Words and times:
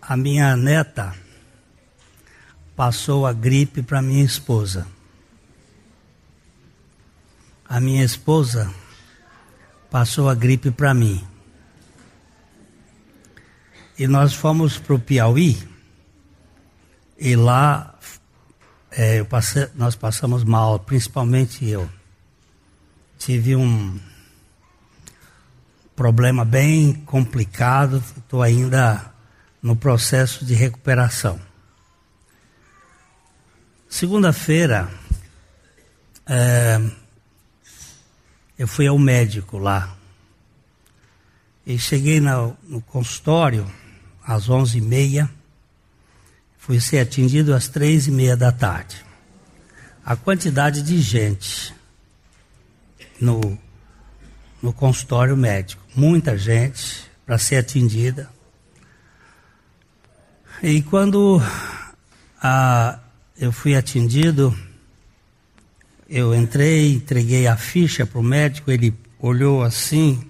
a 0.00 0.16
minha 0.16 0.56
neta 0.56 1.14
passou 2.74 3.26
a 3.26 3.32
gripe 3.32 3.82
para 3.82 4.00
minha 4.00 4.24
esposa. 4.24 4.86
A 7.68 7.80
minha 7.80 8.04
esposa 8.04 8.72
passou 9.90 10.28
a 10.28 10.34
gripe 10.34 10.70
para 10.70 10.94
mim. 10.94 11.26
E 13.98 14.06
nós 14.06 14.32
fomos 14.32 14.78
para 14.78 14.94
o 14.94 14.98
Piauí 14.98 15.58
e 17.18 17.34
lá 17.34 17.98
é, 18.92 19.22
passei, 19.24 19.68
nós 19.74 19.96
passamos 19.96 20.44
mal, 20.44 20.78
principalmente 20.78 21.66
eu. 21.66 21.90
Tive 23.18 23.56
um 23.56 23.98
problema 25.96 26.44
bem 26.44 26.92
complicado, 26.92 28.02
estou 28.16 28.40
ainda 28.40 29.12
no 29.62 29.74
processo 29.74 30.44
de 30.44 30.54
recuperação. 30.54 31.40
Segunda-feira, 33.88 34.90
é, 36.26 36.80
eu 38.58 38.68
fui 38.68 38.86
ao 38.86 38.98
médico 38.98 39.56
lá. 39.56 39.96
E 41.66 41.78
cheguei 41.78 42.20
no, 42.20 42.56
no 42.64 42.80
consultório 42.80 43.70
às 44.22 44.48
onze 44.48 44.78
e 44.78 44.80
meia. 44.80 45.30
Fui 46.58 46.80
ser 46.80 47.00
atendido 47.00 47.54
às 47.54 47.68
três 47.68 48.06
e 48.06 48.10
meia 48.10 48.36
da 48.36 48.52
tarde. 48.52 49.04
A 50.04 50.16
quantidade 50.16 50.82
de 50.82 51.00
gente 51.00 51.74
no, 53.20 53.58
no 54.62 54.72
consultório 54.72 55.36
médico 55.36 55.82
muita 55.94 56.36
gente 56.38 57.10
para 57.26 57.38
ser 57.38 57.56
atendida. 57.56 58.30
E 60.62 60.82
quando 60.82 61.40
ah, 62.42 62.98
eu 63.38 63.52
fui 63.52 63.76
atendido, 63.76 64.56
eu 66.08 66.34
entrei, 66.34 66.94
entreguei 66.94 67.46
a 67.46 67.56
ficha 67.56 68.04
para 68.04 68.18
o 68.18 68.22
médico, 68.22 68.70
ele 68.70 68.92
olhou 69.20 69.62
assim 69.62 70.20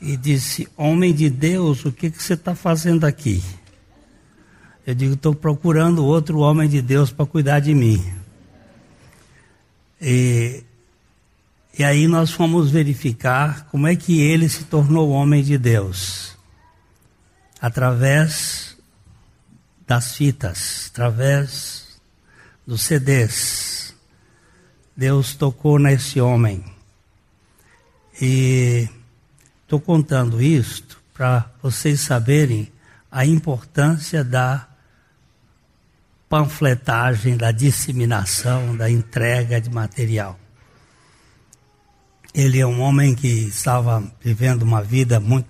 e 0.00 0.16
disse: 0.16 0.66
Homem 0.76 1.12
de 1.12 1.28
Deus, 1.28 1.84
o 1.84 1.92
que, 1.92 2.10
que 2.10 2.22
você 2.22 2.32
está 2.32 2.54
fazendo 2.54 3.04
aqui? 3.04 3.42
Eu 4.86 4.94
digo: 4.94 5.12
Estou 5.12 5.34
procurando 5.34 6.04
outro 6.04 6.38
homem 6.38 6.68
de 6.68 6.80
Deus 6.80 7.10
para 7.10 7.26
cuidar 7.26 7.60
de 7.60 7.74
mim. 7.74 8.02
E 10.00 10.64
e 11.78 11.84
aí 11.84 12.08
nós 12.08 12.30
fomos 12.30 12.70
verificar 12.70 13.66
como 13.70 13.86
é 13.86 13.94
que 13.94 14.18
ele 14.18 14.48
se 14.48 14.64
tornou 14.64 15.10
homem 15.10 15.42
de 15.42 15.58
Deus. 15.58 16.34
Através 17.60 18.65
das 19.86 20.16
fitas, 20.16 20.90
através 20.92 22.00
dos 22.66 22.82
CDs. 22.82 23.94
Deus 24.96 25.34
tocou 25.34 25.78
nesse 25.78 26.20
homem. 26.20 26.64
E 28.20 28.88
estou 29.62 29.80
contando 29.80 30.42
isto 30.42 31.00
para 31.12 31.50
vocês 31.62 32.00
saberem 32.00 32.72
a 33.10 33.24
importância 33.24 34.24
da 34.24 34.66
panfletagem, 36.28 37.36
da 37.36 37.52
disseminação, 37.52 38.76
da 38.76 38.90
entrega 38.90 39.60
de 39.60 39.70
material. 39.70 40.38
Ele 42.34 42.58
é 42.58 42.66
um 42.66 42.80
homem 42.80 43.14
que 43.14 43.28
estava 43.28 44.02
vivendo 44.20 44.62
uma 44.62 44.82
vida 44.82 45.20
muito 45.20 45.48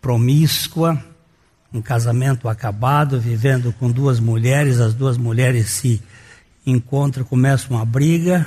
promíscua, 0.00 1.02
um 1.72 1.80
casamento 1.80 2.48
acabado, 2.48 3.20
vivendo 3.20 3.72
com 3.72 3.90
duas 3.90 4.20
mulheres, 4.20 4.80
as 4.80 4.94
duas 4.94 5.16
mulheres 5.16 5.70
se 5.70 6.02
encontram, 6.66 7.24
começam 7.24 7.76
uma 7.76 7.84
briga, 7.84 8.46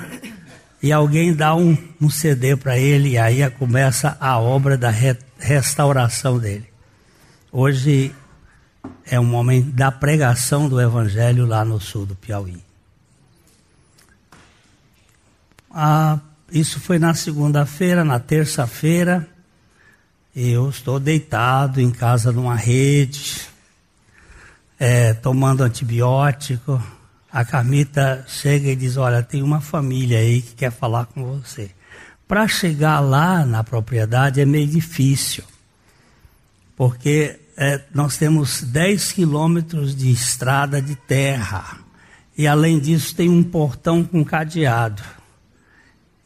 e 0.82 0.92
alguém 0.92 1.34
dá 1.34 1.54
um, 1.54 1.76
um 2.00 2.08
CD 2.08 2.56
para 2.56 2.78
ele, 2.78 3.10
e 3.10 3.18
aí 3.18 3.48
começa 3.50 4.16
a 4.20 4.38
obra 4.38 4.78
da 4.78 4.90
re, 4.90 5.16
restauração 5.38 6.38
dele. 6.38 6.68
Hoje 7.50 8.14
é 9.04 9.18
um 9.18 9.34
homem 9.34 9.62
da 9.62 9.90
pregação 9.90 10.68
do 10.68 10.80
Evangelho 10.80 11.46
lá 11.46 11.64
no 11.64 11.80
sul 11.80 12.06
do 12.06 12.14
Piauí. 12.14 12.62
A 15.70 16.18
isso 16.50 16.78
foi 16.78 16.98
na 16.98 17.12
segunda-feira, 17.12 18.04
na 18.04 18.20
terça-feira, 18.20 19.28
eu 20.36 20.68
estou 20.68 21.00
deitado 21.00 21.80
em 21.80 21.90
casa 21.90 22.30
numa 22.30 22.54
rede, 22.54 23.40
é, 24.78 25.14
tomando 25.14 25.62
antibiótico. 25.62 26.82
A 27.32 27.42
Carmita 27.42 28.22
chega 28.28 28.68
e 28.68 28.76
diz: 28.76 28.98
Olha, 28.98 29.22
tem 29.22 29.42
uma 29.42 29.62
família 29.62 30.18
aí 30.18 30.42
que 30.42 30.54
quer 30.54 30.70
falar 30.70 31.06
com 31.06 31.24
você. 31.24 31.70
Para 32.28 32.46
chegar 32.46 33.00
lá 33.00 33.46
na 33.46 33.64
propriedade 33.64 34.38
é 34.38 34.44
meio 34.44 34.66
difícil, 34.66 35.42
porque 36.76 37.40
é, 37.56 37.80
nós 37.94 38.18
temos 38.18 38.60
10 38.60 39.12
quilômetros 39.12 39.96
de 39.96 40.10
estrada 40.10 40.82
de 40.82 40.96
terra. 40.96 41.78
E 42.36 42.46
além 42.46 42.78
disso, 42.78 43.14
tem 43.16 43.30
um 43.30 43.42
portão 43.42 44.04
com 44.04 44.22
cadeado. 44.22 45.02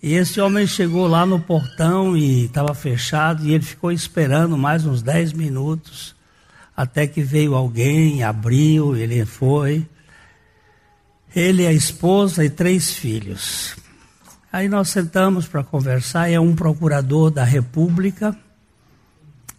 E 0.02 0.14
esse 0.14 0.40
homem 0.40 0.66
chegou 0.66 1.06
lá 1.06 1.26
no 1.26 1.38
portão 1.40 2.16
e 2.16 2.46
estava 2.46 2.74
fechado 2.74 3.46
e 3.46 3.52
ele 3.52 3.64
ficou 3.64 3.92
esperando 3.92 4.56
mais 4.56 4.86
uns 4.86 5.02
10 5.02 5.32
minutos 5.34 6.14
até 6.80 7.06
que 7.06 7.22
veio 7.22 7.54
alguém, 7.54 8.22
abriu, 8.22 8.96
ele 8.96 9.26
foi. 9.26 9.86
Ele, 11.36 11.66
a 11.66 11.72
esposa 11.72 12.42
e 12.42 12.48
três 12.48 12.90
filhos. 12.94 13.76
Aí 14.50 14.66
nós 14.68 14.88
sentamos 14.88 15.46
para 15.46 15.62
conversar 15.62 16.30
e 16.30 16.34
é 16.34 16.40
um 16.40 16.56
procurador 16.56 17.30
da 17.30 17.44
República 17.44 18.34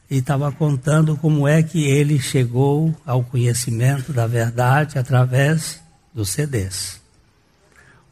e 0.09 0.17
estava 0.17 0.51
contando 0.51 1.15
como 1.15 1.47
é 1.47 1.61
que 1.61 1.85
ele 1.85 2.19
chegou 2.19 2.93
ao 3.05 3.23
conhecimento 3.23 4.11
da 4.11 4.25
verdade 4.25 4.97
através 4.97 5.79
dos 6.13 6.29
CDs. 6.29 7.00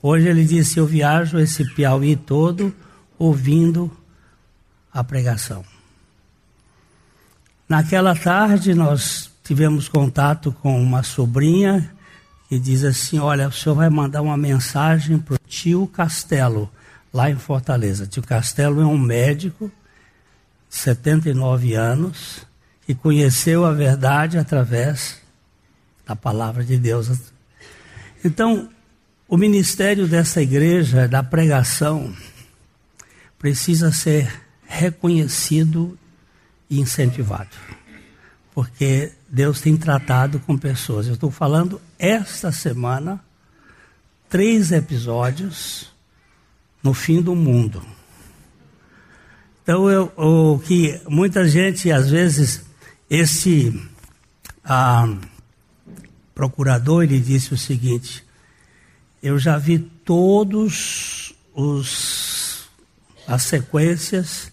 Hoje 0.02 0.28
ele 0.28 0.46
disse: 0.46 0.80
Eu 0.80 0.86
viajo 0.86 1.38
esse 1.38 1.66
Piauí 1.74 2.16
todo 2.16 2.74
ouvindo 3.18 3.92
a 4.94 5.04
pregação. 5.04 5.64
Naquela 7.68 8.16
tarde 8.16 8.74
nós 8.74 9.30
tivemos 9.44 9.88
contato 9.88 10.52
com 10.52 10.82
uma 10.82 11.04
sobrinha 11.04 11.94
que 12.48 12.58
diz 12.58 12.84
assim: 12.84 13.20
Olha, 13.20 13.50
o 13.50 13.52
senhor 13.52 13.76
vai 13.76 13.90
mandar 13.90 14.22
uma 14.22 14.38
mensagem 14.38 15.20
para 15.20 15.36
o 15.36 15.40
tio 15.48 15.86
Castelo, 15.86 16.72
lá 17.14 17.30
em 17.30 17.36
Fortaleza. 17.36 18.08
Tio 18.08 18.24
Castelo 18.24 18.82
é 18.82 18.86
um 18.86 18.98
médico, 18.98 19.70
79 20.70 21.74
anos, 21.74 22.48
que 22.86 22.96
conheceu 22.96 23.66
a 23.66 23.72
verdade 23.72 24.38
através 24.38 25.22
da 26.08 26.16
palavra 26.16 26.64
de 26.64 26.78
Deus. 26.78 27.12
Então, 28.24 28.70
o 29.30 29.38
ministério 29.38 30.08
dessa 30.08 30.42
igreja, 30.42 31.08
da 31.08 31.22
pregação, 31.22 32.12
precisa 33.38 33.92
ser 33.92 34.28
reconhecido 34.66 35.98
e 36.68 36.80
incentivado. 36.80 37.56
Porque 38.56 39.12
Deus 39.30 39.62
tem 39.62 39.78
tratado 39.78 40.40
com 40.40 40.58
pessoas. 40.58 41.06
Eu 41.06 41.14
estou 41.14 41.30
falando 41.30 41.80
esta 42.00 42.52
semana, 42.52 43.24
três 44.28 44.72
episódios 44.72 45.94
no 46.82 46.96
fim 46.96 47.22
do 47.22 47.36
mundo. 47.36 47.86
Então, 49.62 49.88
eu, 49.88 50.12
o 50.18 50.58
que 50.58 51.00
muita 51.08 51.48
gente, 51.48 51.92
às 51.92 52.10
vezes, 52.10 52.66
esse 53.08 53.80
ah, 54.66 55.08
procurador, 56.34 57.04
ele 57.04 57.20
disse 57.20 57.54
o 57.54 57.58
seguinte: 57.58 58.28
eu 59.22 59.38
já 59.38 59.58
vi 59.58 59.80
todos 59.80 61.34
os 61.54 62.40
as 63.30 63.44
sequências. 63.44 64.52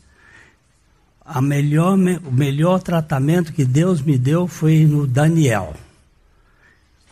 A 1.25 1.41
melhor, 1.41 1.95
o 1.95 2.31
melhor 2.31 2.81
tratamento 2.81 3.53
que 3.53 3.65
Deus 3.65 4.01
me 4.01 4.17
deu 4.17 4.47
foi 4.47 4.85
no 4.85 5.07
Daniel. 5.07 5.75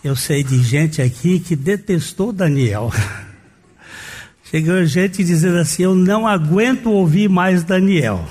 Eu 0.05 0.15
sei 0.15 0.45
de 0.45 0.63
gente 0.63 1.01
aqui 1.01 1.41
que 1.41 1.57
detestou 1.57 2.33
Daniel. 2.33 2.93
Chegou 4.45 4.85
gente 4.85 5.25
dizendo 5.25 5.59
assim: 5.59 5.83
Eu 5.83 5.95
não 5.95 6.29
aguento 6.29 6.91
ouvir 6.91 7.29
mais 7.29 7.65
Daniel. 7.65 8.29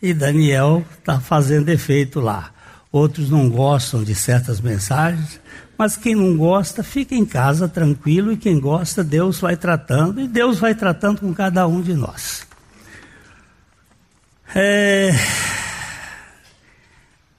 E 0.00 0.14
Daniel 0.14 0.84
está 0.98 1.20
fazendo 1.20 1.68
efeito 1.68 2.20
lá. 2.20 2.52
Outros 2.92 3.28
não 3.28 3.50
gostam 3.50 4.04
de 4.04 4.14
certas 4.14 4.60
mensagens. 4.60 5.40
Mas 5.76 5.96
quem 5.96 6.14
não 6.14 6.36
gosta, 6.36 6.82
fica 6.82 7.14
em 7.14 7.26
casa 7.26 7.68
tranquilo 7.68 8.32
e 8.32 8.36
quem 8.36 8.60
gosta, 8.60 9.02
Deus 9.02 9.40
vai 9.40 9.56
tratando 9.56 10.20
e 10.20 10.28
Deus 10.28 10.58
vai 10.58 10.74
tratando 10.74 11.20
com 11.20 11.34
cada 11.34 11.66
um 11.66 11.80
de 11.82 11.94
nós. 11.94 12.46
É... 14.54 15.10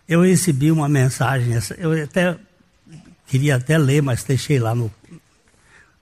Eu 0.08 0.22
recebi 0.22 0.72
uma 0.72 0.88
mensagem, 0.88 1.58
eu 1.78 2.04
até 2.04 2.38
queria 3.26 3.56
até 3.56 3.78
ler, 3.78 4.04
mas 4.04 4.24
deixei 4.24 4.60
lá 4.60 4.76
no 4.76 4.92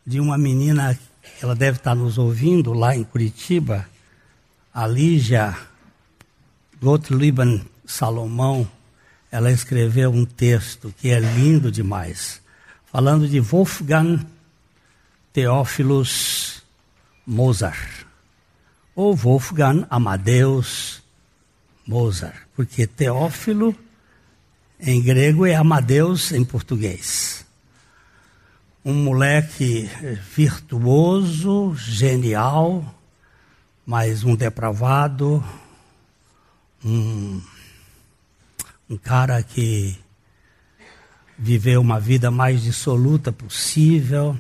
de 0.06 0.20
uma 0.20 0.38
menina, 0.38 0.98
ela 1.42 1.56
deve 1.56 1.78
estar 1.78 1.96
nos 1.96 2.18
ouvindo 2.18 2.74
lá 2.74 2.94
em 2.94 3.04
Curitiba, 3.06 3.88
a 4.74 4.86
Lígia 4.86 5.56
Gottlieben 6.82 7.66
Salomão, 7.86 8.70
ela 9.34 9.52
escreveu 9.52 10.12
um 10.12 10.26
texto 10.26 10.94
que 10.96 11.10
é 11.10 11.20
lindo 11.20 11.72
demais, 11.72 12.40
falando 12.86 13.28
de 13.28 13.40
Wolfgang 13.40 14.24
Theophilus 15.34 16.62
Mozart, 17.26 18.06
ou 18.96 19.16
Wolfgang 19.16 19.88
Amadeus 19.90 21.02
Mozart, 21.88 22.44
porque 22.56 22.86
Teófilo 22.86 23.76
em 24.80 25.02
grego 25.02 25.48
é 25.48 25.56
Amadeus 25.56 26.32
em 26.32 26.46
português. 26.46 27.44
Um 28.86 28.94
moleque 28.94 29.90
virtuoso, 30.36 31.74
genial, 31.76 32.86
mas 33.84 34.24
um 34.24 34.36
depravado, 34.36 35.44
um, 36.86 37.42
um 38.90 38.98
cara 38.98 39.42
que 39.42 39.98
viveu 41.38 41.82
uma 41.82 42.00
vida 42.00 42.30
mais 42.30 42.62
dissoluta 42.62 43.32
possível, 43.32 44.38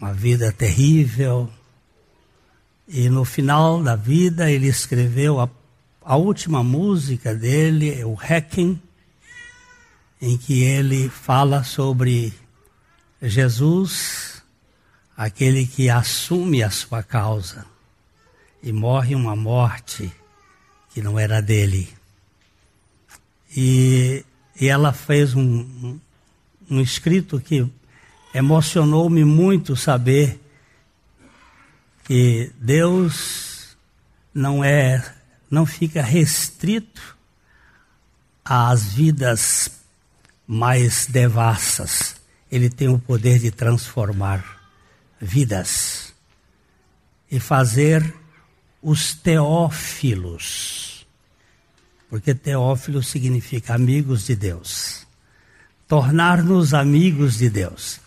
uma 0.00 0.12
vida 0.12 0.52
terrível. 0.52 1.50
E 2.86 3.08
no 3.08 3.24
final 3.24 3.82
da 3.82 3.96
vida 3.96 4.50
ele 4.50 4.66
escreveu 4.66 5.40
a, 5.40 5.48
a 6.02 6.16
última 6.16 6.62
música 6.62 7.34
dele, 7.34 8.04
o 8.04 8.14
Hacking, 8.14 8.80
em 10.20 10.36
que 10.36 10.62
ele 10.62 11.08
fala 11.08 11.64
sobre 11.64 12.32
Jesus, 13.22 14.42
aquele 15.16 15.66
que 15.66 15.88
assume 15.88 16.62
a 16.62 16.70
sua 16.70 17.02
causa 17.02 17.64
e 18.62 18.72
morre 18.72 19.14
uma 19.14 19.36
morte 19.36 20.10
que 20.90 21.02
não 21.02 21.18
era 21.18 21.40
dele. 21.40 21.88
E, 23.56 24.24
e 24.60 24.68
ela 24.68 24.92
fez 24.92 25.34
um, 25.34 25.98
um, 26.70 26.80
escrito 26.80 27.40
que 27.40 27.66
emocionou-me 28.34 29.24
muito 29.24 29.76
saber 29.76 30.40
que 32.04 32.52
Deus 32.58 33.76
não 34.34 34.64
é, 34.64 35.14
não 35.50 35.64
fica 35.64 36.02
restrito 36.02 37.16
às 38.44 38.92
vidas 38.92 39.70
mais 40.46 41.06
devassas. 41.06 42.16
Ele 42.50 42.68
tem 42.68 42.88
o 42.88 42.98
poder 42.98 43.38
de 43.38 43.50
transformar 43.50 44.44
vidas 45.20 46.12
e 47.30 47.40
fazer 47.40 48.14
os 48.82 49.14
teófilos, 49.14 50.93
porque 52.14 52.32
teófilo 52.32 53.02
significa 53.02 53.74
amigos 53.74 54.24
de 54.24 54.36
Deus, 54.36 55.04
tornar-nos 55.88 56.72
amigos 56.72 57.38
de 57.38 57.50
Deus. 57.50 57.98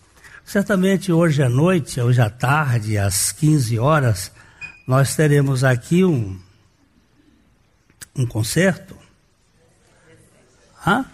Certamente 0.45 1.12
hoje 1.12 1.44
à 1.44 1.50
noite, 1.50 2.00
hoje 2.00 2.21
à 2.21 2.30
tarde, 2.30 2.98
às 2.98 3.33
15 3.33 3.77
horas, 3.77 4.31
nós 4.88 5.13
teremos 5.13 5.65
aqui 5.65 6.06
um, 6.06 6.39
um 8.15 8.25
concerto. 8.25 8.98
Hã? 10.88 11.06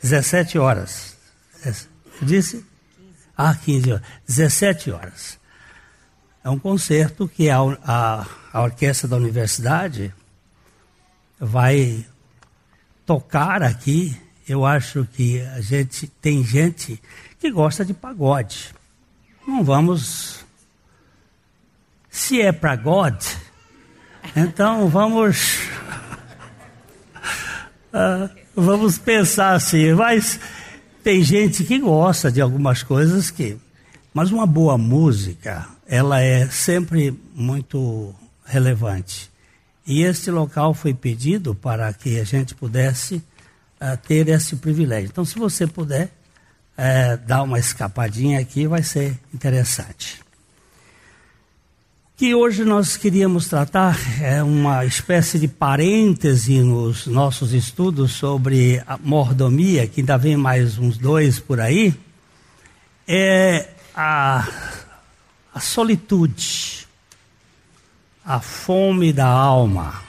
17 0.00 0.58
horas. 0.58 1.14
Eu 1.62 1.74
disse? 2.26 2.64
Ah, 3.36 3.54
15 3.54 3.92
horas. 3.92 4.06
17 4.26 4.90
horas. 4.92 5.38
É 6.42 6.48
um 6.48 6.58
concerto 6.58 7.28
que 7.28 7.50
a, 7.50 7.58
a, 7.58 8.26
a 8.50 8.62
orquestra 8.62 9.06
da 9.06 9.16
universidade 9.16 10.10
vai 11.38 12.04
tocar 13.06 13.62
aqui. 13.62 14.16
Eu 14.48 14.64
acho 14.64 15.06
que 15.12 15.40
a 15.40 15.60
gente 15.60 16.06
tem 16.06 16.44
gente 16.44 17.00
que 17.38 17.50
gosta 17.50 17.84
de 17.84 17.94
pagode. 17.94 18.74
Não 19.46 19.62
vamos. 19.62 20.44
Se 22.10 22.40
é 22.40 22.52
para 22.52 22.76
God, 22.76 23.22
então 24.36 24.88
vamos. 24.88 25.60
uh, 27.92 28.30
vamos 28.54 28.98
pensar 28.98 29.54
assim. 29.54 29.92
Mas 29.92 30.38
tem 31.02 31.22
gente 31.22 31.64
que 31.64 31.78
gosta 31.78 32.30
de 32.30 32.40
algumas 32.40 32.82
coisas 32.82 33.30
que. 33.30 33.58
Mas 34.12 34.30
uma 34.30 34.46
boa 34.46 34.78
música, 34.78 35.66
ela 35.86 36.20
é 36.20 36.46
sempre 36.46 37.18
muito 37.34 38.14
relevante. 38.44 39.30
E 39.86 40.02
este 40.02 40.30
local 40.30 40.72
foi 40.74 40.94
pedido 40.94 41.54
para 41.54 41.92
que 41.92 42.18
a 42.18 42.24
gente 42.24 42.54
pudesse 42.54 43.16
uh, 43.16 43.96
ter 44.06 44.28
esse 44.28 44.56
privilégio. 44.56 45.08
Então, 45.10 45.24
se 45.24 45.38
você 45.38 45.66
puder 45.66 46.06
uh, 46.06 47.26
dar 47.26 47.42
uma 47.42 47.58
escapadinha 47.58 48.40
aqui, 48.40 48.66
vai 48.66 48.82
ser 48.82 49.18
interessante. 49.32 50.22
O 52.14 52.16
que 52.16 52.34
hoje 52.34 52.64
nós 52.64 52.96
queríamos 52.96 53.48
tratar 53.48 53.98
é 54.22 54.42
uma 54.42 54.84
espécie 54.84 55.38
de 55.38 55.48
parêntese 55.48 56.60
nos 56.60 57.06
nossos 57.06 57.52
estudos 57.52 58.12
sobre 58.12 58.82
a 58.86 58.96
mordomia, 58.96 59.86
que 59.86 60.00
ainda 60.00 60.16
vem 60.16 60.36
mais 60.36 60.78
uns 60.78 60.96
dois 60.96 61.38
por 61.40 61.60
aí, 61.60 61.92
é 63.06 63.68
a 63.94 64.48
a 65.54 65.60
solitude, 65.60 66.88
a 68.24 68.40
fome 68.40 69.12
da 69.12 69.26
alma. 69.26 70.02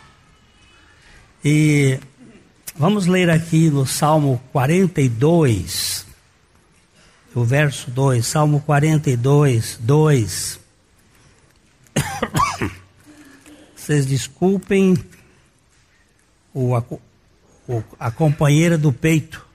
E 1.43 1.99
vamos 2.75 3.05
ler 3.05 3.29
aqui 3.29 3.69
no 3.69 3.85
Salmo 3.85 4.41
42, 4.51 6.05
o 7.33 7.43
verso 7.43 7.91
2, 7.91 8.25
Salmo 8.25 8.61
42, 8.61 9.77
2. 9.81 10.59
Vocês 13.75 14.05
desculpem 14.05 14.97
o, 16.53 16.77
o, 17.67 17.83
a 17.99 18.09
companheira 18.09 18.77
do 18.77 18.93
peito. 18.93 19.45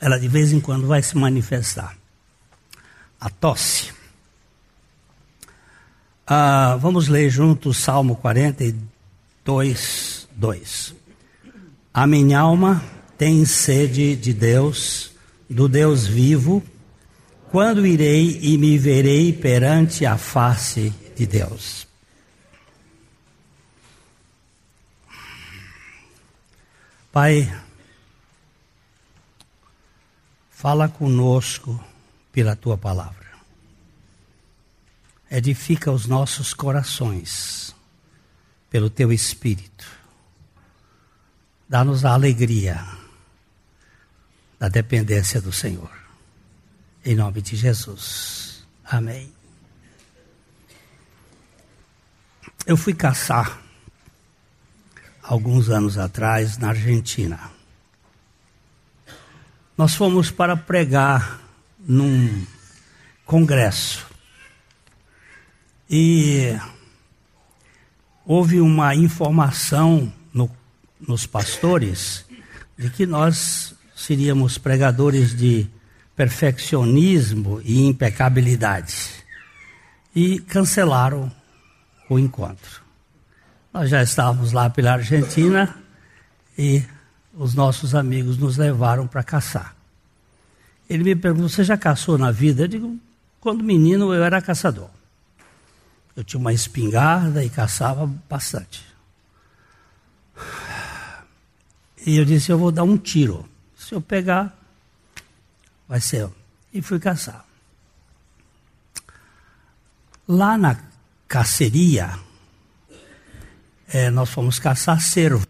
ela 0.00 0.18
de 0.18 0.28
vez 0.28 0.50
em 0.50 0.60
quando 0.60 0.86
vai 0.86 1.02
se 1.02 1.16
manifestar. 1.16 1.99
A 3.20 3.28
tosse. 3.28 3.92
Ah, 6.26 6.78
vamos 6.80 7.08
ler 7.08 7.28
juntos 7.28 7.76
Salmo 7.76 8.16
42, 8.16 10.26
2. 10.32 10.94
A 11.92 12.06
minha 12.06 12.38
alma 12.38 12.82
tem 13.18 13.44
sede 13.44 14.16
de 14.16 14.32
Deus, 14.32 15.10
do 15.48 15.68
Deus 15.68 16.06
vivo. 16.06 16.62
Quando 17.50 17.84
irei 17.84 18.38
e 18.42 18.56
me 18.56 18.78
verei 18.78 19.32
perante 19.32 20.06
a 20.06 20.16
face 20.16 20.94
de 21.16 21.26
Deus? 21.26 21.86
Pai, 27.12 27.52
Fala 30.60 30.90
conosco 30.90 31.82
pela 32.32 32.56
tua 32.56 32.76
palavra. 32.76 33.30
Edifica 35.30 35.92
os 35.92 36.06
nossos 36.06 36.52
corações 36.52 37.74
pelo 38.68 38.90
teu 38.90 39.12
espírito. 39.12 39.86
Dá-nos 41.68 42.04
a 42.04 42.12
alegria 42.12 42.84
da 44.58 44.68
dependência 44.68 45.40
do 45.40 45.52
Senhor. 45.52 45.90
Em 47.04 47.14
nome 47.14 47.40
de 47.40 47.56
Jesus. 47.56 48.66
Amém. 48.84 49.32
Eu 52.66 52.76
fui 52.76 52.92
caçar 52.92 53.60
alguns 55.22 55.70
anos 55.70 55.96
atrás 55.96 56.58
na 56.58 56.70
Argentina. 56.70 57.50
Nós 59.78 59.94
fomos 59.94 60.30
para 60.30 60.56
pregar 60.56 61.40
num 61.86 62.46
congresso. 63.24 64.06
E 65.88 66.56
houve 68.24 68.60
uma 68.60 68.94
informação 68.94 70.12
no, 70.32 70.50
nos 71.00 71.26
pastores 71.26 72.24
de 72.78 72.90
que 72.90 73.06
nós 73.06 73.74
seríamos 73.94 74.56
pregadores 74.56 75.36
de 75.36 75.68
perfeccionismo 76.16 77.60
e 77.64 77.86
impecabilidade. 77.86 79.24
E 80.14 80.40
cancelaram 80.40 81.30
o 82.08 82.18
encontro. 82.18 82.82
Nós 83.72 83.88
já 83.88 84.02
estávamos 84.02 84.52
lá 84.52 84.68
pela 84.68 84.92
Argentina 84.92 85.74
e 86.58 86.84
os 87.34 87.54
nossos 87.54 87.94
amigos 87.94 88.36
nos 88.36 88.56
levaram 88.56 89.06
para 89.06 89.22
caçar. 89.22 89.79
Ele 90.90 91.04
me 91.04 91.14
perguntou: 91.14 91.48
Você 91.48 91.62
já 91.62 91.78
caçou 91.78 92.18
na 92.18 92.32
vida? 92.32 92.64
Eu 92.64 92.68
digo: 92.68 92.98
Quando 93.40 93.62
menino 93.62 94.12
eu 94.12 94.24
era 94.24 94.42
caçador. 94.42 94.90
Eu 96.16 96.24
tinha 96.24 96.40
uma 96.40 96.52
espingarda 96.52 97.44
e 97.44 97.48
caçava 97.48 98.04
bastante. 98.28 98.84
E 102.04 102.16
eu 102.16 102.24
disse: 102.24 102.50
Eu 102.50 102.58
vou 102.58 102.72
dar 102.72 102.82
um 102.82 102.98
tiro. 102.98 103.48
Se 103.76 103.94
eu 103.94 104.00
pegar, 104.00 104.58
vai 105.86 106.00
ser. 106.00 106.28
E 106.74 106.82
fui 106.82 106.98
caçar. 106.98 107.44
Lá 110.26 110.58
na 110.58 110.76
caceria, 111.28 112.18
é, 113.88 114.10
nós 114.10 114.28
fomos 114.28 114.58
caçar 114.58 115.00
cervo. 115.00 115.46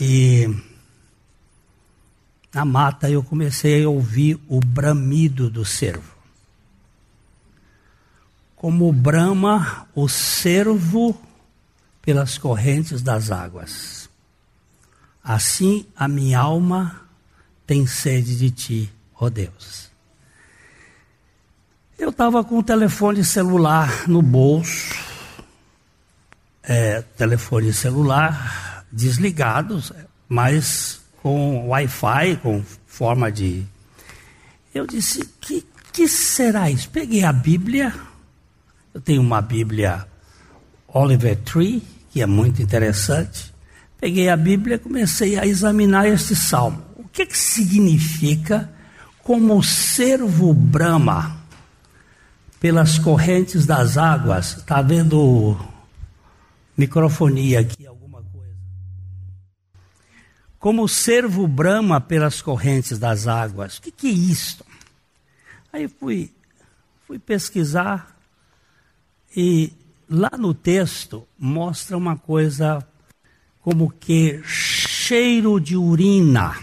E 0.00 0.48
na 2.52 2.64
mata 2.64 3.10
eu 3.10 3.22
comecei 3.22 3.84
a 3.84 3.88
ouvir 3.88 4.40
o 4.48 4.60
bramido 4.60 5.50
do 5.50 5.64
cervo. 5.64 6.16
Como 8.56 8.92
brama 8.92 9.86
o 9.94 10.08
cervo 10.08 11.18
pelas 12.02 12.38
correntes 12.38 13.02
das 13.02 13.30
águas. 13.30 14.08
Assim 15.22 15.86
a 15.94 16.08
minha 16.08 16.40
alma 16.40 17.02
tem 17.66 17.86
sede 17.86 18.36
de 18.36 18.50
ti, 18.50 18.92
ó 19.14 19.28
Deus. 19.28 19.88
Eu 21.98 22.10
estava 22.10 22.42
com 22.42 22.58
o 22.58 22.62
telefone 22.62 23.24
celular 23.24 24.08
no 24.08 24.22
bolso, 24.22 24.94
é, 26.62 27.02
telefone 27.02 27.72
celular 27.72 28.86
desligados, 28.90 29.92
mas 30.28 30.97
com 31.22 31.68
Wi-Fi, 31.68 32.36
com 32.42 32.62
forma 32.86 33.30
de. 33.30 33.64
Eu 34.74 34.86
disse: 34.86 35.28
que, 35.40 35.64
que 35.92 36.06
será 36.06 36.70
isso? 36.70 36.90
Peguei 36.90 37.24
a 37.24 37.32
Bíblia, 37.32 37.94
eu 38.92 39.00
tenho 39.00 39.20
uma 39.22 39.40
Bíblia 39.40 40.06
Oliver 40.86 41.36
Tree, 41.38 41.82
que 42.10 42.22
é 42.22 42.26
muito 42.26 42.62
interessante. 42.62 43.52
Peguei 44.00 44.28
a 44.28 44.36
Bíblia 44.36 44.76
e 44.76 44.78
comecei 44.78 45.38
a 45.38 45.46
examinar 45.46 46.06
este 46.06 46.36
salmo. 46.36 46.82
O 46.96 47.08
que, 47.08 47.26
que 47.26 47.36
significa 47.36 48.70
como 49.24 49.56
o 49.58 49.62
servo 49.62 50.54
brama 50.54 51.36
pelas 52.60 52.98
correntes 52.98 53.66
das 53.66 53.96
águas? 53.96 54.58
Está 54.58 54.80
vendo 54.82 55.56
microfonia 56.76 57.60
aqui. 57.60 57.87
Como 60.68 60.82
o 60.82 60.88
servo 60.88 61.48
brama 61.48 61.98
pelas 61.98 62.42
correntes 62.42 62.98
das 62.98 63.26
águas. 63.26 63.78
O 63.78 63.80
que, 63.80 63.90
que 63.90 64.06
é 64.06 64.10
isto? 64.10 64.66
Aí 65.72 65.88
fui, 65.88 66.30
fui 67.06 67.18
pesquisar 67.18 68.14
e 69.34 69.72
lá 70.06 70.28
no 70.36 70.52
texto 70.52 71.26
mostra 71.38 71.96
uma 71.96 72.18
coisa 72.18 72.86
como 73.62 73.90
que 73.90 74.42
cheiro 74.44 75.58
de 75.58 75.74
urina. 75.74 76.54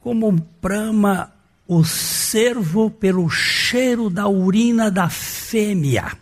Como 0.00 0.32
brama 0.60 1.32
o 1.68 1.84
servo 1.84 2.90
pelo 2.90 3.30
cheiro 3.30 4.10
da 4.10 4.26
urina 4.26 4.90
da 4.90 5.08
fêmea. 5.08 6.21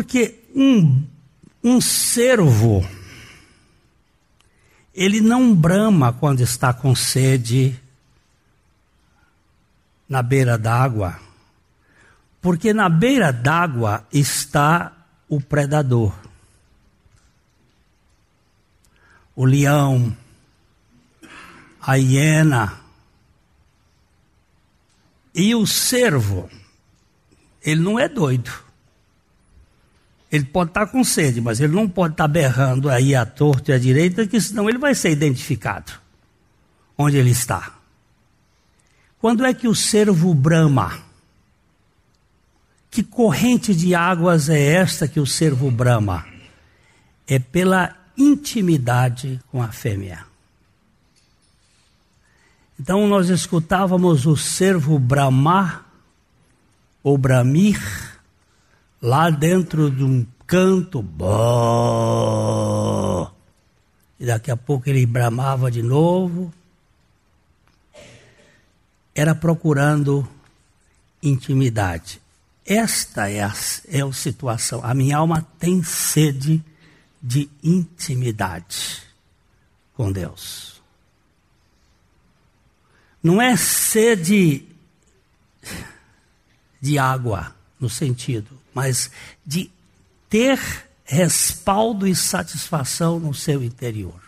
Porque 0.00 0.46
um, 0.56 1.06
um 1.62 1.78
servo, 1.78 2.82
ele 4.94 5.20
não 5.20 5.54
brama 5.54 6.10
quando 6.10 6.40
está 6.40 6.72
com 6.72 6.94
sede 6.94 7.78
na 10.08 10.22
beira 10.22 10.56
d'água, 10.56 11.20
porque 12.40 12.72
na 12.72 12.88
beira 12.88 13.30
d'água 13.30 14.06
está 14.10 14.90
o 15.28 15.38
predador. 15.38 16.18
O 19.36 19.44
leão, 19.44 20.16
a 21.78 21.96
hiena 21.96 22.80
e 25.34 25.54
o 25.54 25.66
cervo. 25.66 26.48
Ele 27.62 27.82
não 27.82 28.00
é 28.00 28.08
doido. 28.08 28.69
Ele 30.30 30.44
pode 30.44 30.70
estar 30.70 30.86
com 30.86 31.02
sede, 31.02 31.40
mas 31.40 31.60
ele 31.60 31.74
não 31.74 31.88
pode 31.88 32.14
estar 32.14 32.28
berrando 32.28 32.88
aí 32.88 33.14
à 33.14 33.26
torta 33.26 33.72
e 33.72 33.74
à 33.74 33.78
direita, 33.78 34.26
que 34.26 34.40
senão 34.40 34.68
ele 34.68 34.78
vai 34.78 34.94
ser 34.94 35.10
identificado 35.10 35.92
onde 36.96 37.16
ele 37.16 37.30
está. 37.30 37.74
Quando 39.18 39.44
é 39.44 39.52
que 39.52 39.66
o 39.66 39.74
cervo 39.74 40.32
brama? 40.34 40.98
Que 42.90 43.02
corrente 43.02 43.74
de 43.74 43.94
águas 43.94 44.48
é 44.48 44.60
esta 44.60 45.08
que 45.08 45.18
o 45.18 45.26
cervo 45.26 45.70
brama? 45.70 46.26
É 47.26 47.38
pela 47.38 47.96
intimidade 48.16 49.40
com 49.50 49.62
a 49.62 49.68
fêmea. 49.68 50.24
Então 52.78 53.06
nós 53.06 53.28
escutávamos 53.28 54.26
o 54.26 54.36
servo 54.36 54.98
bramar 54.98 55.86
ou 57.02 57.16
bramir 57.18 58.09
lá 59.00 59.30
dentro 59.30 59.90
de 59.90 60.04
um 60.04 60.26
canto. 60.46 61.00
Bó, 61.02 61.30
e 64.18 64.26
daqui 64.26 64.50
a 64.50 64.56
pouco 64.56 64.88
ele 64.90 65.06
bramava 65.06 65.70
de 65.70 65.82
novo. 65.82 66.52
Era 69.14 69.34
procurando 69.34 70.28
intimidade. 71.22 72.20
Esta 72.66 73.30
é 73.30 73.42
a, 73.42 73.52
é 73.88 74.02
a 74.02 74.12
situação. 74.12 74.80
A 74.84 74.92
minha 74.94 75.16
alma 75.16 75.46
tem 75.58 75.82
sede 75.82 76.62
de 77.22 77.50
intimidade 77.62 79.02
com 79.94 80.12
Deus. 80.12 80.80
Não 83.22 83.40
é 83.40 83.56
sede 83.56 84.66
de 86.80 86.98
água, 86.98 87.54
no 87.78 87.88
sentido, 87.90 88.59
mas 88.80 89.10
de 89.44 89.70
ter 90.30 90.58
respaldo 91.04 92.06
e 92.06 92.16
satisfação 92.16 93.20
no 93.20 93.34
seu 93.34 93.62
interior. 93.62 94.18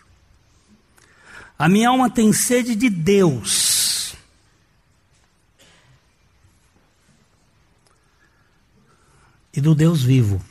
A 1.58 1.70
minha 1.70 1.88
alma 1.88 2.10
tem 2.10 2.34
sede 2.34 2.74
de 2.74 2.90
Deus. 2.90 4.14
E 9.54 9.60
do 9.60 9.74
Deus 9.74 10.02
vivo. 10.02 10.44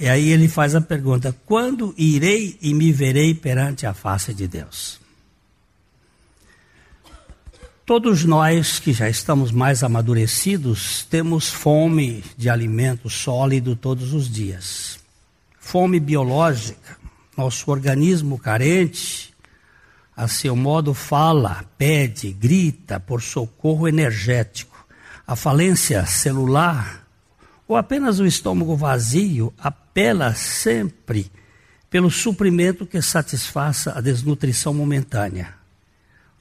E 0.00 0.08
aí 0.08 0.30
ele 0.30 0.48
faz 0.48 0.74
a 0.74 0.80
pergunta: 0.80 1.36
quando 1.44 1.94
irei 1.98 2.58
e 2.62 2.72
me 2.72 2.90
verei 2.90 3.34
perante 3.34 3.84
a 3.84 3.92
face 3.92 4.32
de 4.32 4.48
Deus? 4.48 5.01
Todos 7.84 8.24
nós 8.24 8.78
que 8.78 8.92
já 8.92 9.08
estamos 9.08 9.50
mais 9.50 9.82
amadurecidos 9.82 11.04
temos 11.10 11.48
fome 11.48 12.22
de 12.36 12.48
alimento 12.48 13.10
sólido 13.10 13.74
todos 13.74 14.14
os 14.14 14.30
dias. 14.30 15.00
Fome 15.58 15.98
biológica. 15.98 16.96
Nosso 17.36 17.70
organismo 17.72 18.38
carente, 18.38 19.34
a 20.16 20.28
seu 20.28 20.54
modo, 20.54 20.94
fala, 20.94 21.64
pede, 21.76 22.32
grita 22.32 23.00
por 23.00 23.20
socorro 23.20 23.88
energético. 23.88 24.86
A 25.26 25.34
falência 25.34 26.06
celular 26.06 27.04
ou 27.66 27.76
apenas 27.76 28.20
o 28.20 28.26
estômago 28.26 28.76
vazio 28.76 29.52
apela 29.58 30.34
sempre 30.34 31.32
pelo 31.90 32.12
suprimento 32.12 32.86
que 32.86 33.02
satisfaça 33.02 33.98
a 33.98 34.00
desnutrição 34.00 34.72
momentânea, 34.72 35.61